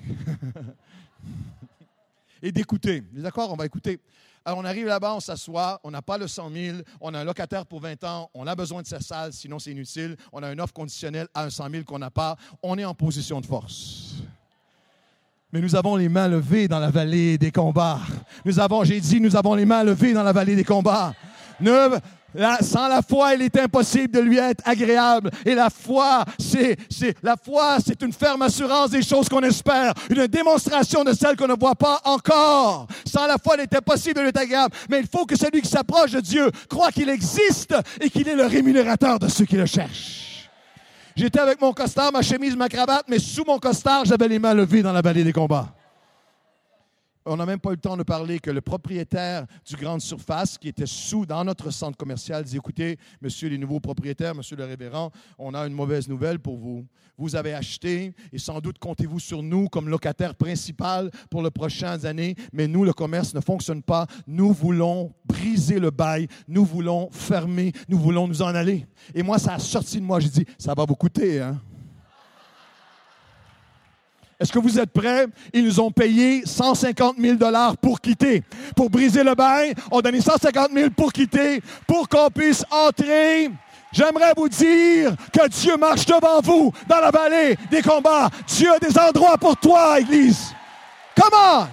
[2.42, 3.02] et d'écouter.
[3.12, 3.98] D'accord, on va écouter.
[4.46, 7.24] Alors, on arrive là-bas, on s'assoit, on n'a pas le 100 000, on a un
[7.24, 10.16] locataire pour 20 ans, on a besoin de sa salle, sinon c'est inutile.
[10.32, 12.36] On a une offre conditionnelle à un 100 000 qu'on n'a pas.
[12.62, 14.16] On est en position de force.
[15.50, 18.00] Mais nous avons les mains levées dans la vallée des combats.
[18.44, 21.14] Nous avons, j'ai dit, nous avons les mains levées dans la vallée des combats.
[22.60, 25.30] Sans la foi, il est impossible de lui être agréable.
[25.44, 26.76] Et la foi, c'est,
[27.22, 31.48] la foi, c'est une ferme assurance des choses qu'on espère, une démonstration de celles qu'on
[31.48, 32.86] ne voit pas encore.
[33.06, 34.74] Sans la foi, il est impossible de lui être agréable.
[34.88, 38.36] Mais il faut que celui qui s'approche de Dieu croit qu'il existe et qu'il est
[38.36, 40.50] le rémunérateur de ceux qui le cherchent.
[41.16, 44.54] J'étais avec mon costard, ma chemise, ma cravate, mais sous mon costard, j'avais les mains
[44.54, 45.73] levées dans la vallée des combats.
[47.26, 50.58] On n'a même pas eu le temps de parler que le propriétaire du grande surface,
[50.58, 54.64] qui était sous dans notre centre commercial, dit Écoutez, monsieur les nouveaux propriétaires, monsieur le
[54.66, 56.86] révérend, on a une mauvaise nouvelle pour vous.
[57.16, 62.04] Vous avez acheté et sans doute comptez-vous sur nous comme locataire principal pour les prochaines
[62.04, 64.06] années, mais nous, le commerce ne fonctionne pas.
[64.26, 68.86] Nous voulons briser le bail, nous voulons fermer, nous voulons nous en aller.
[69.14, 70.20] Et moi, ça a sorti de moi.
[70.20, 71.58] J'ai dit Ça va vous coûter, hein
[74.44, 75.26] est-ce que vous êtes prêts?
[75.54, 78.42] Ils nous ont payé 150 000 dollars pour quitter.
[78.76, 83.50] Pour briser le bail, on a donné 150 000 pour quitter, pour qu'on puisse entrer.
[83.90, 88.28] J'aimerais vous dire que Dieu marche devant vous dans la vallée des combats.
[88.46, 90.54] Dieu a des endroits pour toi, Église.
[91.18, 91.66] Comment?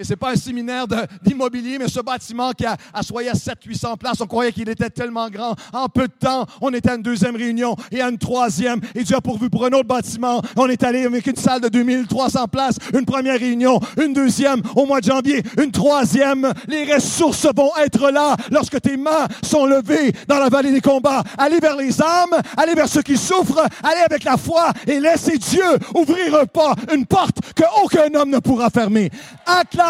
[0.00, 0.86] Et ce n'est pas un séminaire
[1.22, 5.28] d'immobilier, mais ce bâtiment qui a assoyé à 700-800 places, on croyait qu'il était tellement
[5.28, 5.54] grand.
[5.74, 8.80] En peu de temps, on était à une deuxième réunion et à une troisième.
[8.94, 10.40] Et Dieu a pourvu pour un autre bâtiment.
[10.56, 14.86] On est allé avec une salle de 2300 places, une première réunion, une deuxième au
[14.86, 16.50] mois de janvier, une troisième.
[16.66, 21.22] Les ressources vont être là lorsque tes mains sont levées dans la vallée des combats.
[21.36, 25.36] Allez vers les âmes, allez vers ceux qui souffrent, allez avec la foi et laissez
[25.36, 25.62] Dieu
[25.94, 29.10] ouvrir pas, une porte qu'aucun homme ne pourra fermer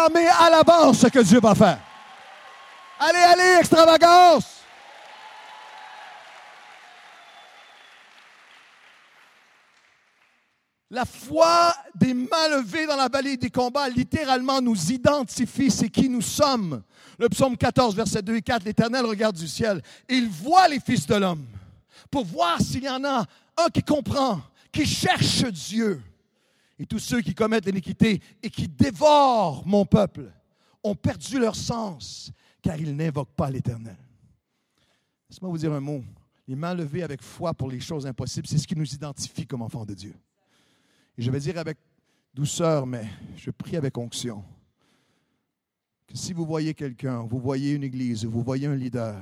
[0.09, 1.79] mais à l'avance ce que Dieu va faire.
[2.99, 4.61] Allez, allez, extravagance!
[10.93, 16.09] La foi des mains levées dans la vallée des combats littéralement nous identifie, c'est qui
[16.09, 16.83] nous sommes.
[17.17, 19.81] Le psaume 14, versets 2 et 4, l'Éternel regarde du ciel.
[20.09, 21.45] Il voit les fils de l'homme
[22.09, 23.25] pour voir s'il y en a
[23.57, 26.01] un qui comprend, qui cherche Dieu.
[26.81, 30.33] Et tous ceux qui commettent l'iniquité et qui dévorent mon peuple
[30.83, 33.95] ont perdu leur sens, car ils n'invoquent pas l'Éternel.
[35.29, 36.03] Laisse-moi vous dire un mot.
[36.47, 39.61] Les mains levées avec foi pour les choses impossibles, c'est ce qui nous identifie comme
[39.61, 40.15] enfants de Dieu.
[41.19, 41.77] Et je vais dire avec
[42.33, 43.05] douceur, mais
[43.37, 44.43] je prie avec onction,
[46.07, 49.21] que si vous voyez quelqu'un, vous voyez une église, vous voyez un leader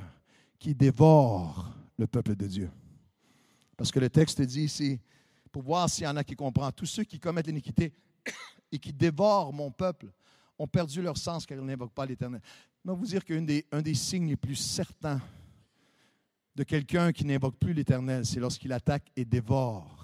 [0.58, 2.70] qui dévore le peuple de Dieu,
[3.76, 4.98] parce que le texte dit ici,
[5.50, 6.72] pour voir s'il y en a qui comprennent.
[6.72, 7.92] Tous ceux qui commettent l'iniquité
[8.72, 10.12] et qui dévorent mon peuple
[10.58, 12.40] ont perdu leur sens car ils n'invoquent pas l'Éternel.
[12.84, 15.20] Je vais vous dire qu'un des, des signes les plus certains
[16.54, 19.99] de quelqu'un qui n'invoque plus l'Éternel, c'est lorsqu'il attaque et dévore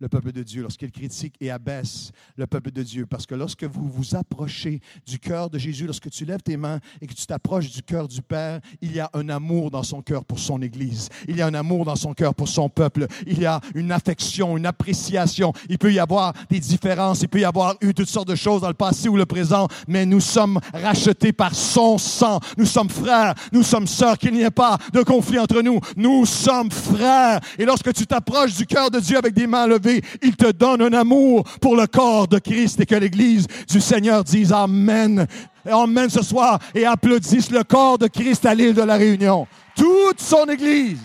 [0.00, 3.06] le peuple de Dieu, lorsqu'il critique et abaisse le peuple de Dieu.
[3.06, 6.80] Parce que lorsque vous vous approchez du cœur de Jésus, lorsque tu lèves tes mains
[7.00, 10.02] et que tu t'approches du cœur du Père, il y a un amour dans son
[10.02, 11.08] cœur pour son Église.
[11.26, 13.06] Il y a un amour dans son cœur pour son peuple.
[13.26, 15.52] Il y a une affection, une appréciation.
[15.68, 18.62] Il peut y avoir des différences, il peut y avoir eu toutes sortes de choses
[18.62, 22.40] dans le passé ou le présent, mais nous sommes rachetés par son sang.
[22.56, 25.80] Nous sommes frères, nous sommes sœurs, qu'il n'y ait pas de conflit entre nous.
[25.96, 27.40] Nous sommes frères.
[27.58, 29.87] Et lorsque tu t'approches du cœur de Dieu avec des mains levées,
[30.22, 34.24] il te donne un amour pour le corps de Christ et que l'Église du Seigneur
[34.24, 35.26] dise Amen.
[35.64, 39.46] Amen ce soir et applaudisse le corps de Christ à l'île de la Réunion.
[39.76, 40.98] Toute son Église.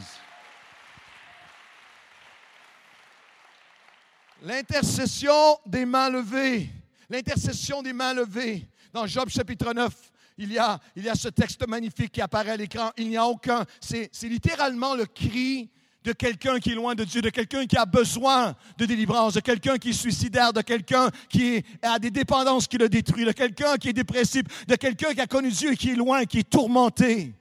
[4.42, 6.70] L'intercession des mains levées.
[7.10, 8.68] L'intercession des mains levées.
[8.92, 9.94] Dans Job chapitre 9,
[10.38, 12.92] il y a, il y a ce texte magnifique qui apparaît à l'écran.
[12.98, 13.66] Il n'y a aucun.
[13.80, 15.70] C'est littéralement le cri
[16.04, 19.40] de quelqu'un qui est loin de Dieu, de quelqu'un qui a besoin de délivrance, de
[19.40, 23.78] quelqu'un qui est suicidaire, de quelqu'un qui a des dépendances qui le détruisent, de quelqu'un
[23.78, 26.50] qui est dépressif, de quelqu'un qui a connu Dieu et qui est loin, qui est
[26.50, 27.34] tourmenté.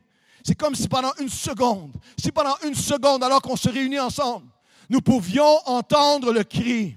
[0.45, 4.47] C'est comme si pendant une seconde, si pendant une seconde, alors qu'on se réunit ensemble,
[4.89, 6.97] nous pouvions entendre le cri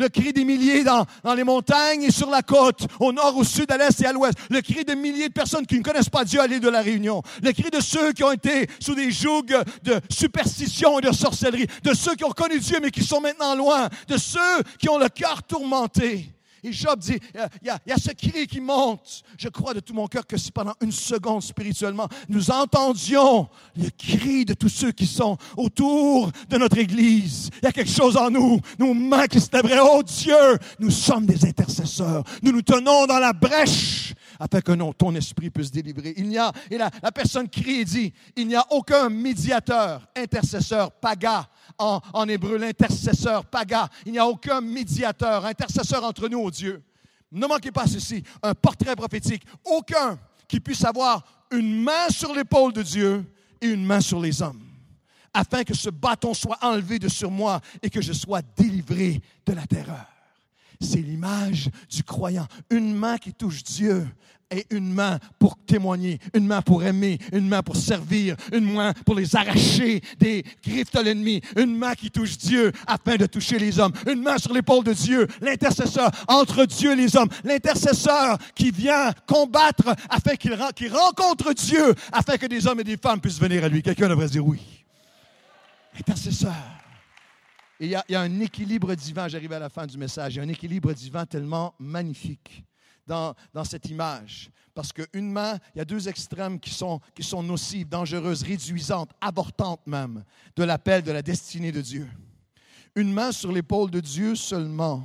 [0.00, 1.04] Le cri des milliers dans,
[1.36, 4.32] les montagnes et sur la côte, au nord, au sud, à l'est et à l'ouest.
[4.48, 6.80] Le cri de milliers de personnes qui ne connaissent pas Dieu à l'île de la
[6.80, 7.20] Réunion.
[7.42, 11.66] Le cri de ceux qui ont été sous des jougs de superstition et de sorcellerie.
[11.84, 13.90] De ceux qui ont connu Dieu mais qui sont maintenant loin.
[14.08, 16.32] De ceux qui ont le cœur tourmenté.
[16.62, 19.22] Et Job dit, il y, a, il y, a, ce cri qui monte.
[19.38, 23.88] Je crois de tout mon cœur que si pendant une seconde spirituellement, nous entendions le
[23.90, 28.16] cri de tous ceux qui sont autour de notre Église, il y a quelque chose
[28.16, 32.24] en nous, nos mains qui se lèveraient, oh Dieu, nous sommes des intercesseurs.
[32.42, 36.14] Nous nous tenons dans la brèche afin que non, ton esprit puisse délivrer.
[36.16, 40.08] Il n'y a, et la, la personne crie et dit, il n'y a aucun médiateur,
[40.16, 41.48] intercesseur, paga,
[41.78, 43.88] en, en hébreu, l'intercesseur, paga.
[44.06, 46.82] Il n'y a aucun médiateur, intercesseur entre nous, oh Dieu.
[47.30, 49.44] Ne manquez pas ceci, un portrait prophétique.
[49.64, 51.22] Aucun qui puisse avoir
[51.52, 53.24] une main sur l'épaule de Dieu
[53.60, 54.62] et une main sur les hommes,
[55.34, 59.52] afin que ce bâton soit enlevé de sur moi et que je sois délivré de
[59.52, 60.06] la terreur.
[60.80, 62.46] C'est l'image du croyant.
[62.70, 64.06] Une main qui touche Dieu
[64.50, 68.92] et une main pour témoigner, une main pour aimer, une main pour servir, une main
[69.06, 73.58] pour les arracher des griffes de l'ennemi, une main qui touche Dieu afin de toucher
[73.58, 78.38] les hommes, une main sur l'épaule de Dieu, l'intercesseur entre Dieu et les hommes, l'intercesseur
[78.54, 80.54] qui vient combattre afin qu'il
[80.92, 83.82] rencontre Dieu, afin que des hommes et des femmes puissent venir à lui.
[83.82, 84.60] Quelqu'un devrait dire oui.
[85.98, 86.54] Intercesseur.
[87.80, 90.40] Et il y, a un équilibre divin, j'arrive à la fin du message, il y
[90.40, 92.62] a un équilibre divin tellement magnifique
[93.06, 94.50] dans, dans cette image.
[94.74, 99.10] Parce qu'une main, il y a deux extrêmes qui sont, qui sont nocives, dangereuses, réduisantes,
[99.18, 100.24] avortantes même,
[100.56, 102.06] de l'appel de la destinée de Dieu.
[102.94, 105.02] Une main sur l'épaule de Dieu seulement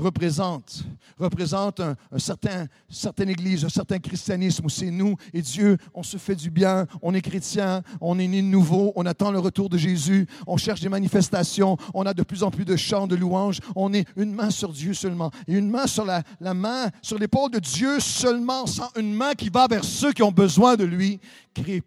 [0.00, 0.84] représente,
[1.18, 6.02] représente un, un certain, certaine église, un certain christianisme où c'est nous et Dieu, on
[6.02, 9.38] se fait du bien, on est chrétien, on est né de nouveau, on attend le
[9.38, 13.06] retour de Jésus, on cherche des manifestations, on a de plus en plus de chants,
[13.06, 16.22] de louanges, on est une main sur Dieu seulement et une main sur la,
[16.54, 20.32] main, sur l'épaule de Dieu seulement, sans une main qui va vers ceux qui ont
[20.32, 21.20] besoin de lui,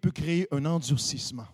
[0.00, 1.46] peut créer un endurcissement.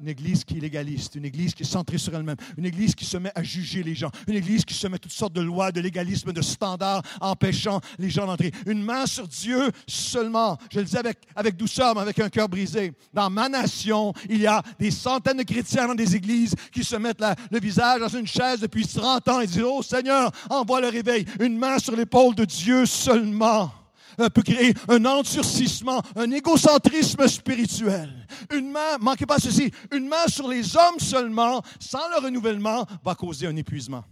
[0.00, 3.04] Une église qui est légaliste, une église qui est centrée sur elle-même, une église qui
[3.04, 5.70] se met à juger les gens, une église qui se met toutes sortes de lois,
[5.70, 8.52] de légalisme, de standards empêchant les gens d'entrer.
[8.66, 10.56] Une main sur Dieu seulement.
[10.72, 12.92] Je le dis avec, douceur, mais avec un cœur brisé.
[13.12, 16.96] Dans ma nation, il y a des centaines de chrétiens dans des églises qui se
[16.96, 20.88] mettent le visage dans une chaise depuis 30 ans et disent, oh Seigneur, envoie le
[20.88, 21.26] réveil.
[21.38, 23.70] Une main sur l'épaule de Dieu seulement
[24.16, 28.10] peut créer un endurcissement, un égocentrisme spirituel.
[28.52, 33.14] Une main, manquez pas ceci, une main sur les hommes seulement, sans le renouvellement, va
[33.14, 34.04] causer un épuisement.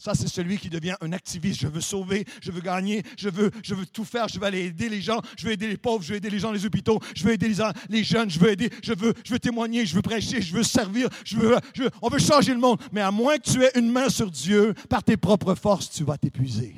[0.00, 1.60] Ça, c'est celui qui devient un activiste.
[1.60, 4.64] Je veux sauver, je veux gagner, je veux, je veux tout faire, je veux aller
[4.64, 6.98] aider les gens, je veux aider les pauvres, je veux aider les gens les hôpitaux,
[7.14, 7.52] je veux aider
[7.90, 10.62] les, jeunes, je veux aider, je veux, je veux témoigner, je veux prêcher, je veux
[10.62, 11.10] servir,
[12.00, 12.80] on veut changer le monde.
[12.92, 16.02] Mais à moins que tu aies une main sur Dieu, par tes propres forces, tu
[16.02, 16.74] vas t'épuiser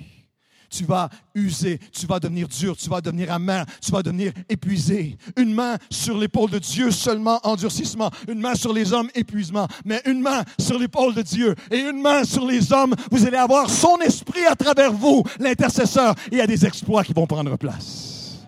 [0.73, 5.19] tu vas user, tu vas devenir dur, tu vas devenir amer, tu vas devenir épuisé.
[5.37, 10.01] Une main sur l'épaule de Dieu seulement endurcissement, une main sur les hommes épuisement, mais
[10.07, 13.69] une main sur l'épaule de Dieu et une main sur les hommes, vous allez avoir
[13.69, 18.39] son esprit à travers vous, l'intercesseur, il y a des exploits qui vont prendre place.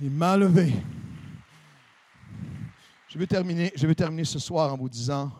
[0.00, 0.72] Les mains levées.
[3.08, 5.30] Je vais terminer, je vais terminer ce soir en vous disant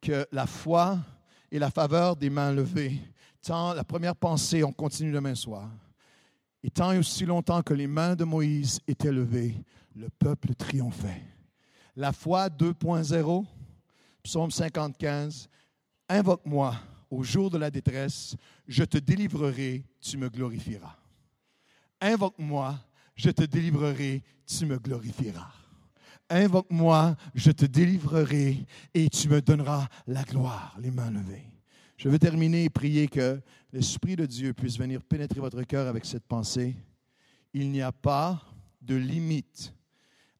[0.00, 0.98] que la foi
[1.50, 3.00] et la faveur des mains levées
[3.46, 5.70] tant la première pensée, on continue demain soir,
[6.64, 9.54] et tant et aussi longtemps que les mains de Moïse étaient levées,
[9.94, 11.22] le peuple triomphait.
[11.94, 13.44] La foi 2.0,
[14.24, 15.48] psaume 55,
[16.08, 16.74] invoque-moi
[17.08, 18.34] au jour de la détresse,
[18.66, 20.96] je te délivrerai, tu me glorifieras.
[22.00, 22.76] Invoque-moi,
[23.14, 25.52] je te délivrerai, tu me glorifieras.
[26.28, 31.55] Invoque-moi, je te délivrerai et tu me donneras la gloire, les mains levées.
[31.96, 33.40] Je veux terminer et prier que
[33.72, 36.76] l'Esprit de Dieu puisse venir pénétrer votre cœur avec cette pensée.
[37.54, 38.42] Il n'y a pas
[38.82, 39.72] de limite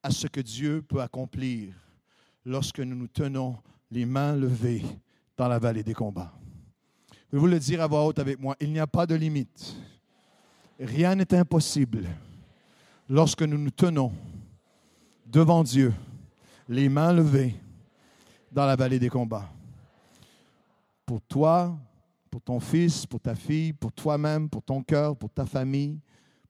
[0.03, 1.73] à ce que Dieu peut accomplir
[2.45, 3.57] lorsque nous nous tenons
[3.91, 4.83] les mains levées
[5.37, 6.33] dans la vallée des combats.
[7.33, 8.55] Je vous le dire à voix haute avec moi.
[8.61, 9.75] Il n'y a pas de limite.
[10.79, 12.07] Rien n'est impossible
[13.09, 14.13] lorsque nous nous tenons
[15.25, 15.95] devant Dieu,
[16.69, 17.55] les mains levées
[18.53, 19.51] dans la vallée des combats
[21.07, 21.79] pour toi,
[22.31, 26.01] pour ton fils, pour ta fille, pour toi-même, pour ton cœur, pour ta famille,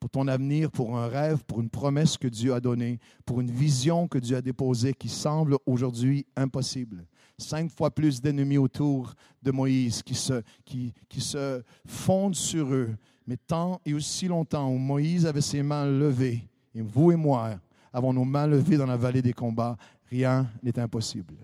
[0.00, 3.50] pour ton avenir, pour un rêve, pour une promesse que Dieu a donnée, pour une
[3.50, 7.06] vision que Dieu a déposée qui semble aujourd'hui impossible.
[7.38, 12.96] Cinq fois plus d'ennemis autour de Moïse qui se, qui, qui se fondent sur eux.
[13.26, 17.58] Mais tant et aussi longtemps où Moïse avait ses mains levées, et vous et moi
[17.92, 19.76] avons nos mains levées dans la vallée des combats,
[20.10, 21.34] rien n'est impossible.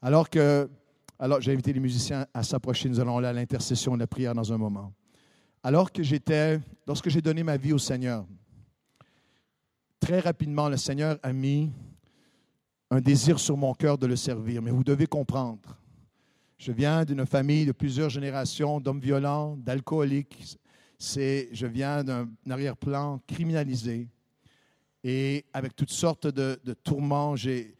[0.00, 0.68] Alors que
[1.18, 2.90] Alors, j'ai invité les musiciens à s'approcher.
[2.90, 4.92] Nous allons aller à l'intercession et la prière dans un moment.
[5.62, 8.26] Alors que j'étais, lorsque j'ai donné ma vie au Seigneur,
[9.98, 11.72] très rapidement, le Seigneur a mis
[12.90, 14.60] un désir sur mon cœur de le servir.
[14.60, 15.78] Mais vous devez comprendre,
[16.58, 20.58] je viens d'une famille de plusieurs générations d'hommes violents, d'alcooliques.
[20.98, 24.08] C'est, je viens d'un arrière-plan criminalisé
[25.02, 27.36] et avec toutes sortes de, tourments.
[27.36, 27.74] j'étais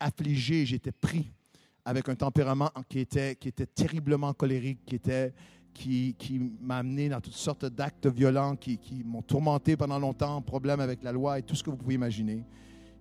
[0.00, 1.32] affligé, j'étais pris
[1.84, 5.32] avec un tempérament qui était, qui était terriblement colérique, qui, était,
[5.72, 10.40] qui, qui m'a amené dans toutes sortes d'actes violents qui, qui m'ont tourmenté pendant longtemps,
[10.42, 12.44] problèmes avec la loi et tout ce que vous pouvez imaginer.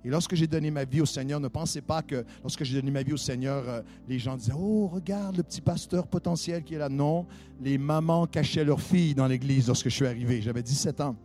[0.05, 2.91] Et lorsque j'ai donné ma vie au Seigneur, ne pensez pas que lorsque j'ai donné
[2.91, 6.75] ma vie au Seigneur, euh, les gens disaient Oh, regarde le petit pasteur potentiel qui
[6.75, 6.87] est là.
[6.87, 7.25] Non,
[7.61, 10.41] les mamans cachaient leurs filles dans l'église lorsque je suis arrivé.
[10.41, 11.17] J'avais 17 ans.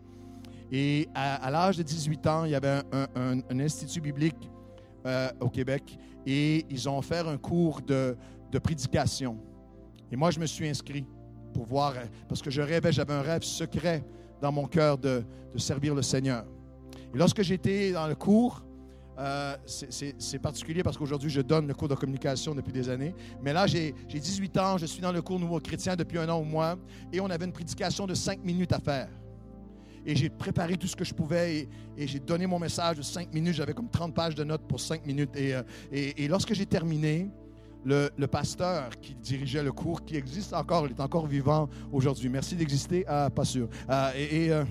[0.73, 2.81] Et à, l'âge de 18 ans, il y avait
[3.15, 4.51] un, institut biblique
[5.07, 8.17] euh, au Québec et ils ont offert un cours de,
[8.63, 9.37] prédication.
[10.13, 11.05] Et moi, je me suis inscrit
[11.53, 11.95] pour voir,
[12.29, 14.05] parce que je rêvais, j'avais un rêve secret
[14.41, 16.45] dans mon cœur de, de servir le Seigneur.
[17.13, 18.65] Et lorsque j'étais dans le cours,
[19.19, 23.15] euh, c'est particulier parce qu'aujourd'hui, je donne le cours de communication depuis des années.
[23.43, 26.39] Mais là, j'ai 18 ans, je suis dans le cours Nouveau Chrétien depuis un an
[26.39, 26.77] au moins,
[27.13, 29.09] et on avait une prédication de 5 minutes à faire.
[30.07, 33.33] Et j'ai préparé tout ce que je pouvais et, j'ai donné mon message de 5
[33.33, 33.55] minutes.
[33.55, 35.31] J'avais comme 30 pages de notes pour 5 minutes.
[35.37, 37.29] Euh, et, et lorsque j'ai terminé,
[37.85, 42.29] le, pasteur qui dirigeait le cours, qui existe encore, il est encore vivant aujourd'hui.
[42.29, 43.05] Merci d'exister.
[43.07, 43.69] Ah, pas sûr.
[43.91, 44.65] Euh, et.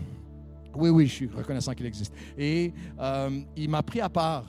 [0.75, 2.13] Oui, oui, je suis reconnaissant qu'il existe.
[2.37, 4.45] Et euh, il m'a pris à part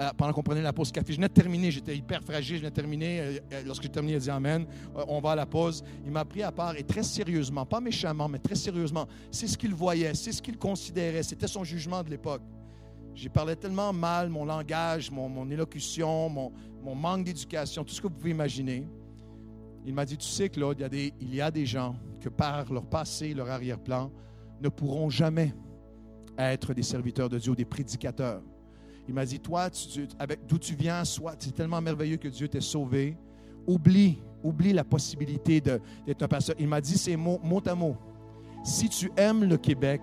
[0.00, 1.12] euh, pendant qu'on prenait la pause café.
[1.12, 3.20] Je venais de terminer, j'étais hyper fragile, je venais de terminer.
[3.20, 5.82] Euh, lorsque j'ai terminé, il a dit Amen, on va à la pause.
[6.04, 9.58] Il m'a pris à part et très sérieusement, pas méchamment, mais très sérieusement, c'est ce
[9.58, 12.42] qu'il voyait, c'est ce qu'il considérait, c'était son jugement de l'époque.
[13.14, 18.06] J'ai parlé tellement mal, mon langage, mon, élocution, mon, mon manque d'éducation, tout ce que
[18.06, 18.86] vous pouvez imaginer.
[19.84, 21.96] Il m'a dit, tu sais, Claude, il y, a des, il y a des gens
[22.20, 24.10] que par leur passé, leur arrière-plan,
[24.60, 25.54] ne pourront jamais
[26.38, 28.42] être des serviteurs de Dieu ou des prédicateurs.
[29.10, 29.68] Il m'a dit, toi,
[30.20, 33.16] avec d'où tu viens, soit c'est tellement merveilleux que Dieu t'ait sauvé.
[33.66, 36.54] Oublie, oublie la possibilité d'être un pasteur.
[36.60, 37.96] Il m'a dit, c'est mot, mot à mot.
[38.62, 40.00] Si tu aimes le Québec,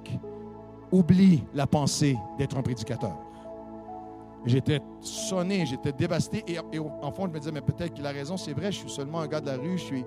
[0.91, 3.17] oublie la pensée d'être un prédicateur.
[4.45, 6.43] J'étais sonné, j'étais dévasté.
[6.45, 8.79] Et, et, en fond, je me disais, mais peut-être qu'il a raison, c'est vrai, je
[8.79, 10.05] suis seulement un gars de la rue, je suis,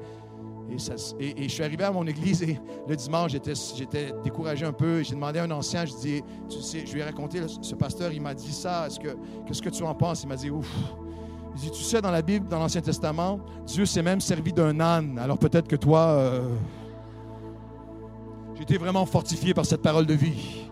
[0.71, 2.59] et, je suis arrivé à mon église et
[2.89, 5.03] le dimanche, j'étais découragé un peu.
[5.03, 8.13] J'ai demandé à un ancien, je dis, tu sais, je lui ai raconté, ce pasteur,
[8.13, 8.87] il m'a dit ça.
[8.87, 9.17] Est-ce que,
[9.47, 10.23] qu'est-ce que tu en penses?
[10.23, 10.71] Il m'a dit, ouf.
[11.55, 14.79] Il dit, tu sais, dans la Bible, dans l'Ancien Testament, Dieu s'est même servi d'un
[14.81, 15.19] âne.
[15.19, 16.49] Alors peut-être que toi, euh,
[18.55, 20.70] j'ai été vraiment fortifié par cette parole de vie.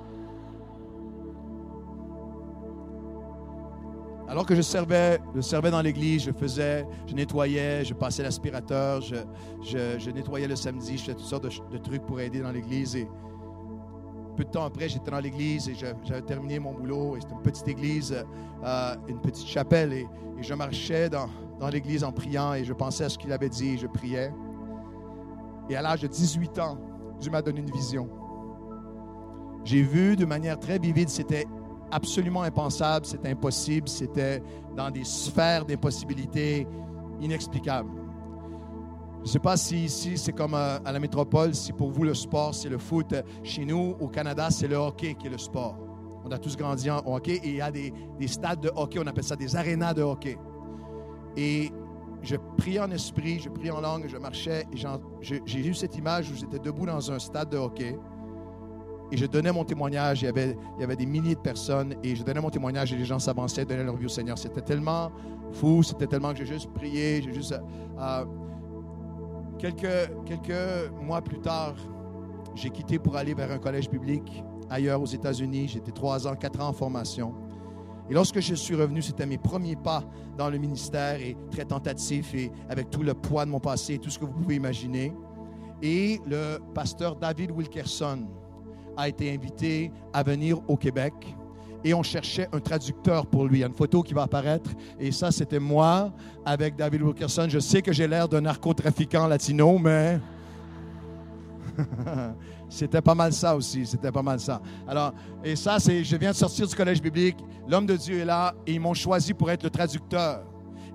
[4.28, 9.00] Alors que je servais, je servais dans l'église, je faisais, je nettoyais, je passais l'aspirateur,
[9.00, 12.94] je, nettoyais le samedi, je faisais toutes sortes de, trucs pour aider dans l'église.
[12.94, 13.08] Et
[14.36, 17.16] peu de temps après, j'étais dans l'église et j'avais terminé mon boulot.
[17.16, 18.22] Et c'était une petite église,
[18.64, 19.94] euh, une petite chapelle.
[19.94, 20.06] Et,
[20.40, 23.70] je marchais dans, dans l'église en priant et je pensais à ce qu'il avait dit
[23.70, 24.30] et je priais.
[25.70, 26.78] Et à l'âge de 18 ans,
[27.18, 28.08] Dieu m'a donné une vision.
[29.64, 31.46] J'ai vu de manière très vivide, c'était
[31.90, 34.42] absolument impensable, c'était impossible, c'était
[34.76, 36.66] dans des sphères d'impossibilité
[37.20, 37.90] inexplicables.
[39.18, 42.04] Je ne sais pas si ici c'est comme euh, à la métropole, si pour vous
[42.04, 43.14] le sport c'est le foot.
[43.42, 45.76] Chez nous, au Canada, c'est le hockey qui est le sport.
[46.24, 47.92] On a tous grandi en hockey et il y a des,
[48.26, 50.38] stades de hockey, on appelle ça des arénas de hockey.
[51.36, 51.70] Et
[52.22, 54.76] je priais en esprit, je priais en langue, je marchais et
[55.20, 57.98] j'ai eu cette image où j'étais debout dans un stade de hockey
[59.10, 60.22] et je donnais mon témoignage.
[60.22, 63.18] Il y, avait, des milliers de personnes et je donnais mon témoignage et les gens
[63.18, 64.38] s'avançaient, donnaient leur vie au Seigneur.
[64.38, 65.10] C'était tellement
[65.52, 67.22] fou, c'était tellement que j'ai juste prié.
[67.22, 67.54] Juste.
[67.98, 68.24] Euh,
[69.58, 71.74] quelques, quelques mois plus tard,
[72.54, 75.68] j'ai quitté pour aller vers un collège public ailleurs aux États-Unis.
[75.68, 77.34] J'étais trois ans, quatre ans en formation.
[78.10, 80.02] Et lorsque je suis revenu, c'était mes premiers pas
[80.36, 83.98] dans le ministère et très tentatif et avec tout le poids de mon passé et
[83.98, 85.14] tout ce que vous pouvez imaginer.
[85.82, 88.26] Et le pasteur David Wilkerson,
[88.98, 91.14] a été invité à venir au Québec
[91.84, 93.58] et on cherchait un traducteur pour lui.
[93.58, 96.12] Il y a une photo qui va apparaître et ça, c'était moi
[96.44, 97.46] avec David Wilkerson.
[97.48, 100.18] Je sais que j'ai l'air d'un narcotrafiquant latino, mais
[102.68, 103.86] c'était pas mal ça aussi.
[103.86, 104.60] C'était pas mal ça.
[104.88, 107.36] Alors, et ça, c'est, je viens de sortir du collège biblique.
[107.68, 110.44] L'homme de Dieu est là et ils m'ont choisi pour être le traducteur.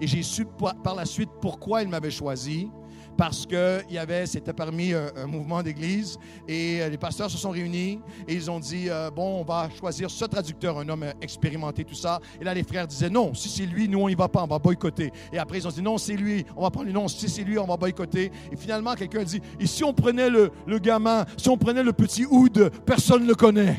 [0.01, 0.45] Et j'ai su
[0.84, 2.70] par la suite pourquoi ils m'avaient choisi
[3.18, 7.30] parce que il y avait, c'était parmi un, un mouvement d'église et euh, les pasteurs
[7.30, 10.89] se sont réunis et ils ont dit euh, bon, on va choisir ce traducteur, un
[10.89, 12.20] homme expérimenté, tout ça.
[12.41, 14.47] Et là, les frères disaient non, si c'est lui, nous on y va pas, on
[14.47, 15.11] va boycotter.
[15.32, 17.43] Et après, ils ont dit non, c'est lui, on va prendre lui, non, si c'est
[17.43, 18.32] lui, on va boycotter.
[18.51, 21.93] Et finalement, quelqu'un dit et si on prenait le, le gamin, si on prenait le
[21.93, 23.78] petit Oud, personne ne le connaît.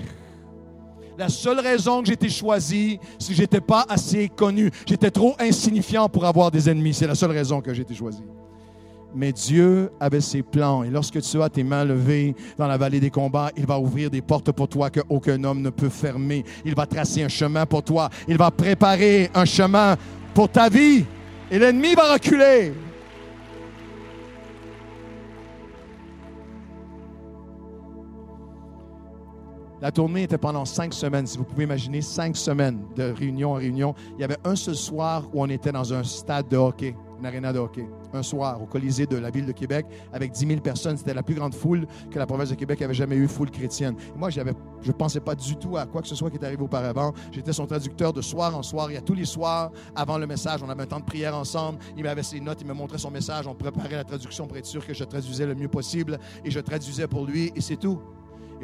[1.16, 4.70] La seule raison que j'ai été choisi, c'est que j'étais pas assez connu.
[4.85, 6.95] J'étais trop insignifiant pour avoir des ennemis.
[6.95, 8.22] C'est la seule raison que j'ai été choisi.
[9.15, 10.83] Mais Dieu avait ses plans.
[10.83, 14.11] Et lorsque tu as tes mains levées dans la vallée des combats, il va ouvrir
[14.11, 16.45] des portes pour toi que aucun homme ne peut fermer.
[16.65, 18.11] Il va tracer un chemin pour toi.
[18.27, 19.97] Il va préparer un chemin
[20.35, 21.05] pour ta vie.
[21.51, 22.73] Et l'ennemi va reculer.
[29.85, 31.27] La tournée était pendant cinq semaines.
[31.27, 33.95] Si vous pouvez imaginer, cinq semaines de réunion en réunion.
[34.17, 37.27] Il y avait un seul soir où on était dans un stade de hockey, une
[37.27, 37.65] aréna de.
[38.12, 40.97] Un soir au Colisée de la ville de Québec avec 10 000 personnes.
[40.97, 43.97] C'était la plus grande foule que la province de Québec avait jamais eu, foule chrétienne.
[44.17, 46.62] Moi, je ne pensais pas du tout à quoi que ce soit qui est arrivé
[46.62, 47.12] auparavant.
[47.33, 48.91] J'étais son traducteur de soir en soir.
[48.91, 51.79] Et à tous les soirs, avant le message, on avait un temps de prière ensemble.
[51.97, 53.47] Il m'avait ses notes, il me montrait son message.
[53.47, 56.19] On préparait la traduction pour être sûr que je traduisais le mieux possible.
[56.45, 57.51] Et je traduisais pour lui.
[57.57, 58.01] Et c'est tout.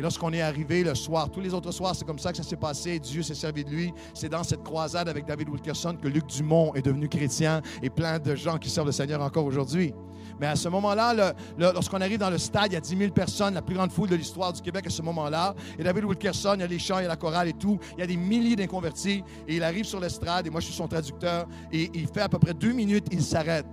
[0.00, 2.42] Et lorsqu'on est arrivé le soir, tous les autres soirs, c'est comme ça que ça
[2.42, 2.98] s'est passé.
[2.98, 3.92] Dieu s'est servi de lui.
[4.14, 8.18] C'est dans cette croisade avec David Wilkerson que Luc Dumont est devenu chrétien et plein
[8.18, 9.92] de gens qui servent le Seigneur encore aujourd'hui.
[10.40, 13.52] Mais à ce moment-là, lorsqu'on arrive dans le stade, il y a 10 000 personnes,
[13.52, 15.54] la plus grande foule de l'histoire du Québec à ce moment-là.
[15.78, 17.78] Et David Wilkerson, il y a les chants, il y a la chorale et tout.
[17.98, 19.22] Il y a des milliers d'inconvertis.
[19.46, 21.46] Et il arrive sur l'estrade, et moi je suis son traducteur.
[21.70, 23.66] Et il fait à peu près deux minutes, il s'arrête.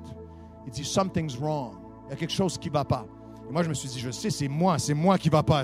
[0.65, 1.75] Il dit Something's wrong.
[2.07, 3.05] Il y a quelque chose qui ne va pas.
[3.49, 5.63] Et moi, je me suis dit, je sais, c'est moi, c'est moi qui va pas.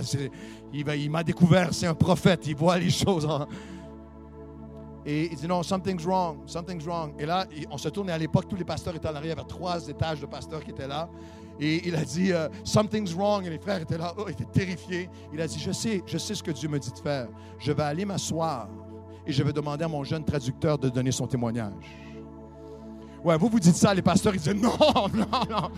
[0.74, 3.26] Il, m'a découvert, c'est un prophète, il voit les choses.
[3.26, 3.46] en-
[5.06, 7.14] Et il dit, non, something's wrong, something's wrong.
[7.20, 9.38] Et là, on se tourne, et à l'époque, tous les pasteurs étaient en arrière, il
[9.38, 11.10] y avait trois étages de pasteurs qui étaient là.
[11.60, 13.46] Et il a dit, euh, something's wrong.
[13.46, 15.10] Et les frères étaient là, oh, ils étaient terrifiés.
[15.34, 17.28] Il a dit, je sais, je sais ce que Dieu me dit de faire.
[17.60, 18.70] Je vais aller m'asseoir
[19.28, 21.74] et je vais demander à mon jeune traducteur de donner son témoignage.
[23.24, 24.72] Ouais, vous vous dites ça, les pasteurs, ils disent non,
[25.14, 25.70] non, non.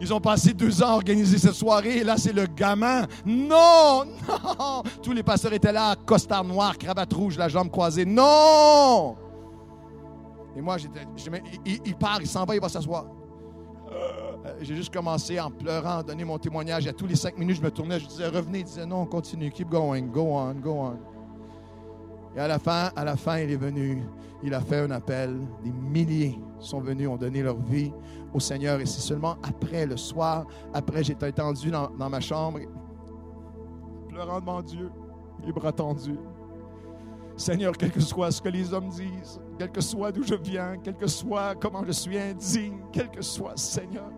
[0.00, 3.06] Ils ont passé deux ans à organiser cette soirée et là, c'est le gamin.
[3.26, 4.82] Non, non.
[5.02, 8.04] Tous les pasteurs étaient là, costard noir, cravate rouge, la jambe croisée.
[8.04, 9.16] Non.
[10.56, 11.00] Et moi, j'étais,
[11.66, 13.06] il- il part, il s'en va, il va s'asseoir.
[13.90, 16.86] Euh, J'ai juste commencé en pleurant à donner mon témoignage.
[16.86, 18.60] Et à tous les cinq minutes, je me tournais, je disais revenez.
[18.60, 20.96] Il disait non, continue, keep going, go on, go on.
[22.38, 24.00] Et à la fin, à la fin, il est venu.
[24.44, 25.40] Il a fait un appel.
[25.64, 27.92] Des milliers sont venus, ont donné leur vie
[28.32, 28.78] au Seigneur.
[28.80, 32.60] Et c'est seulement après, le soir, après, j'étais étendu dans, dans ma chambre,
[34.08, 34.88] pleurant devant Dieu,
[35.44, 36.20] les bras tendus.
[37.36, 40.76] Seigneur, quel que soit ce que les hommes disent, quel que soit d'où je viens,
[40.80, 44.12] quel que soit comment je suis indigne, quel que soit, Seigneur,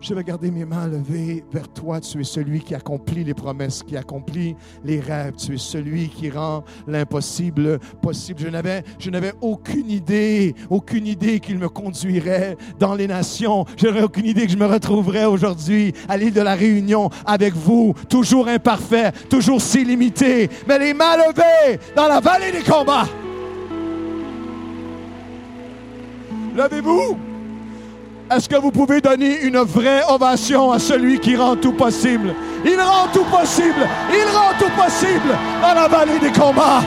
[0.00, 2.00] je vais garder mes mains levées vers toi.
[2.00, 5.34] Tu es celui qui accomplit les promesses, qui accomplit les rêves.
[5.36, 8.40] Tu es celui qui rend l'impossible possible.
[8.40, 13.64] Je n'avais, je n'avais aucune idée, aucune idée qu'il me conduirait dans les nations.
[13.76, 17.54] Je n'avais aucune idée que je me retrouverais aujourd'hui à l'île de la Réunion avec
[17.54, 23.08] vous, toujours imparfait, toujours si limité, mais les mains levées dans la vallée des combats.
[26.54, 27.27] Levez-vous.
[28.30, 32.34] Est-ce que vous pouvez donner une vraie ovation à celui qui rend tout possible?
[32.64, 33.88] Il rend tout possible.
[34.10, 36.82] Il rend tout possible dans la vallée des combats.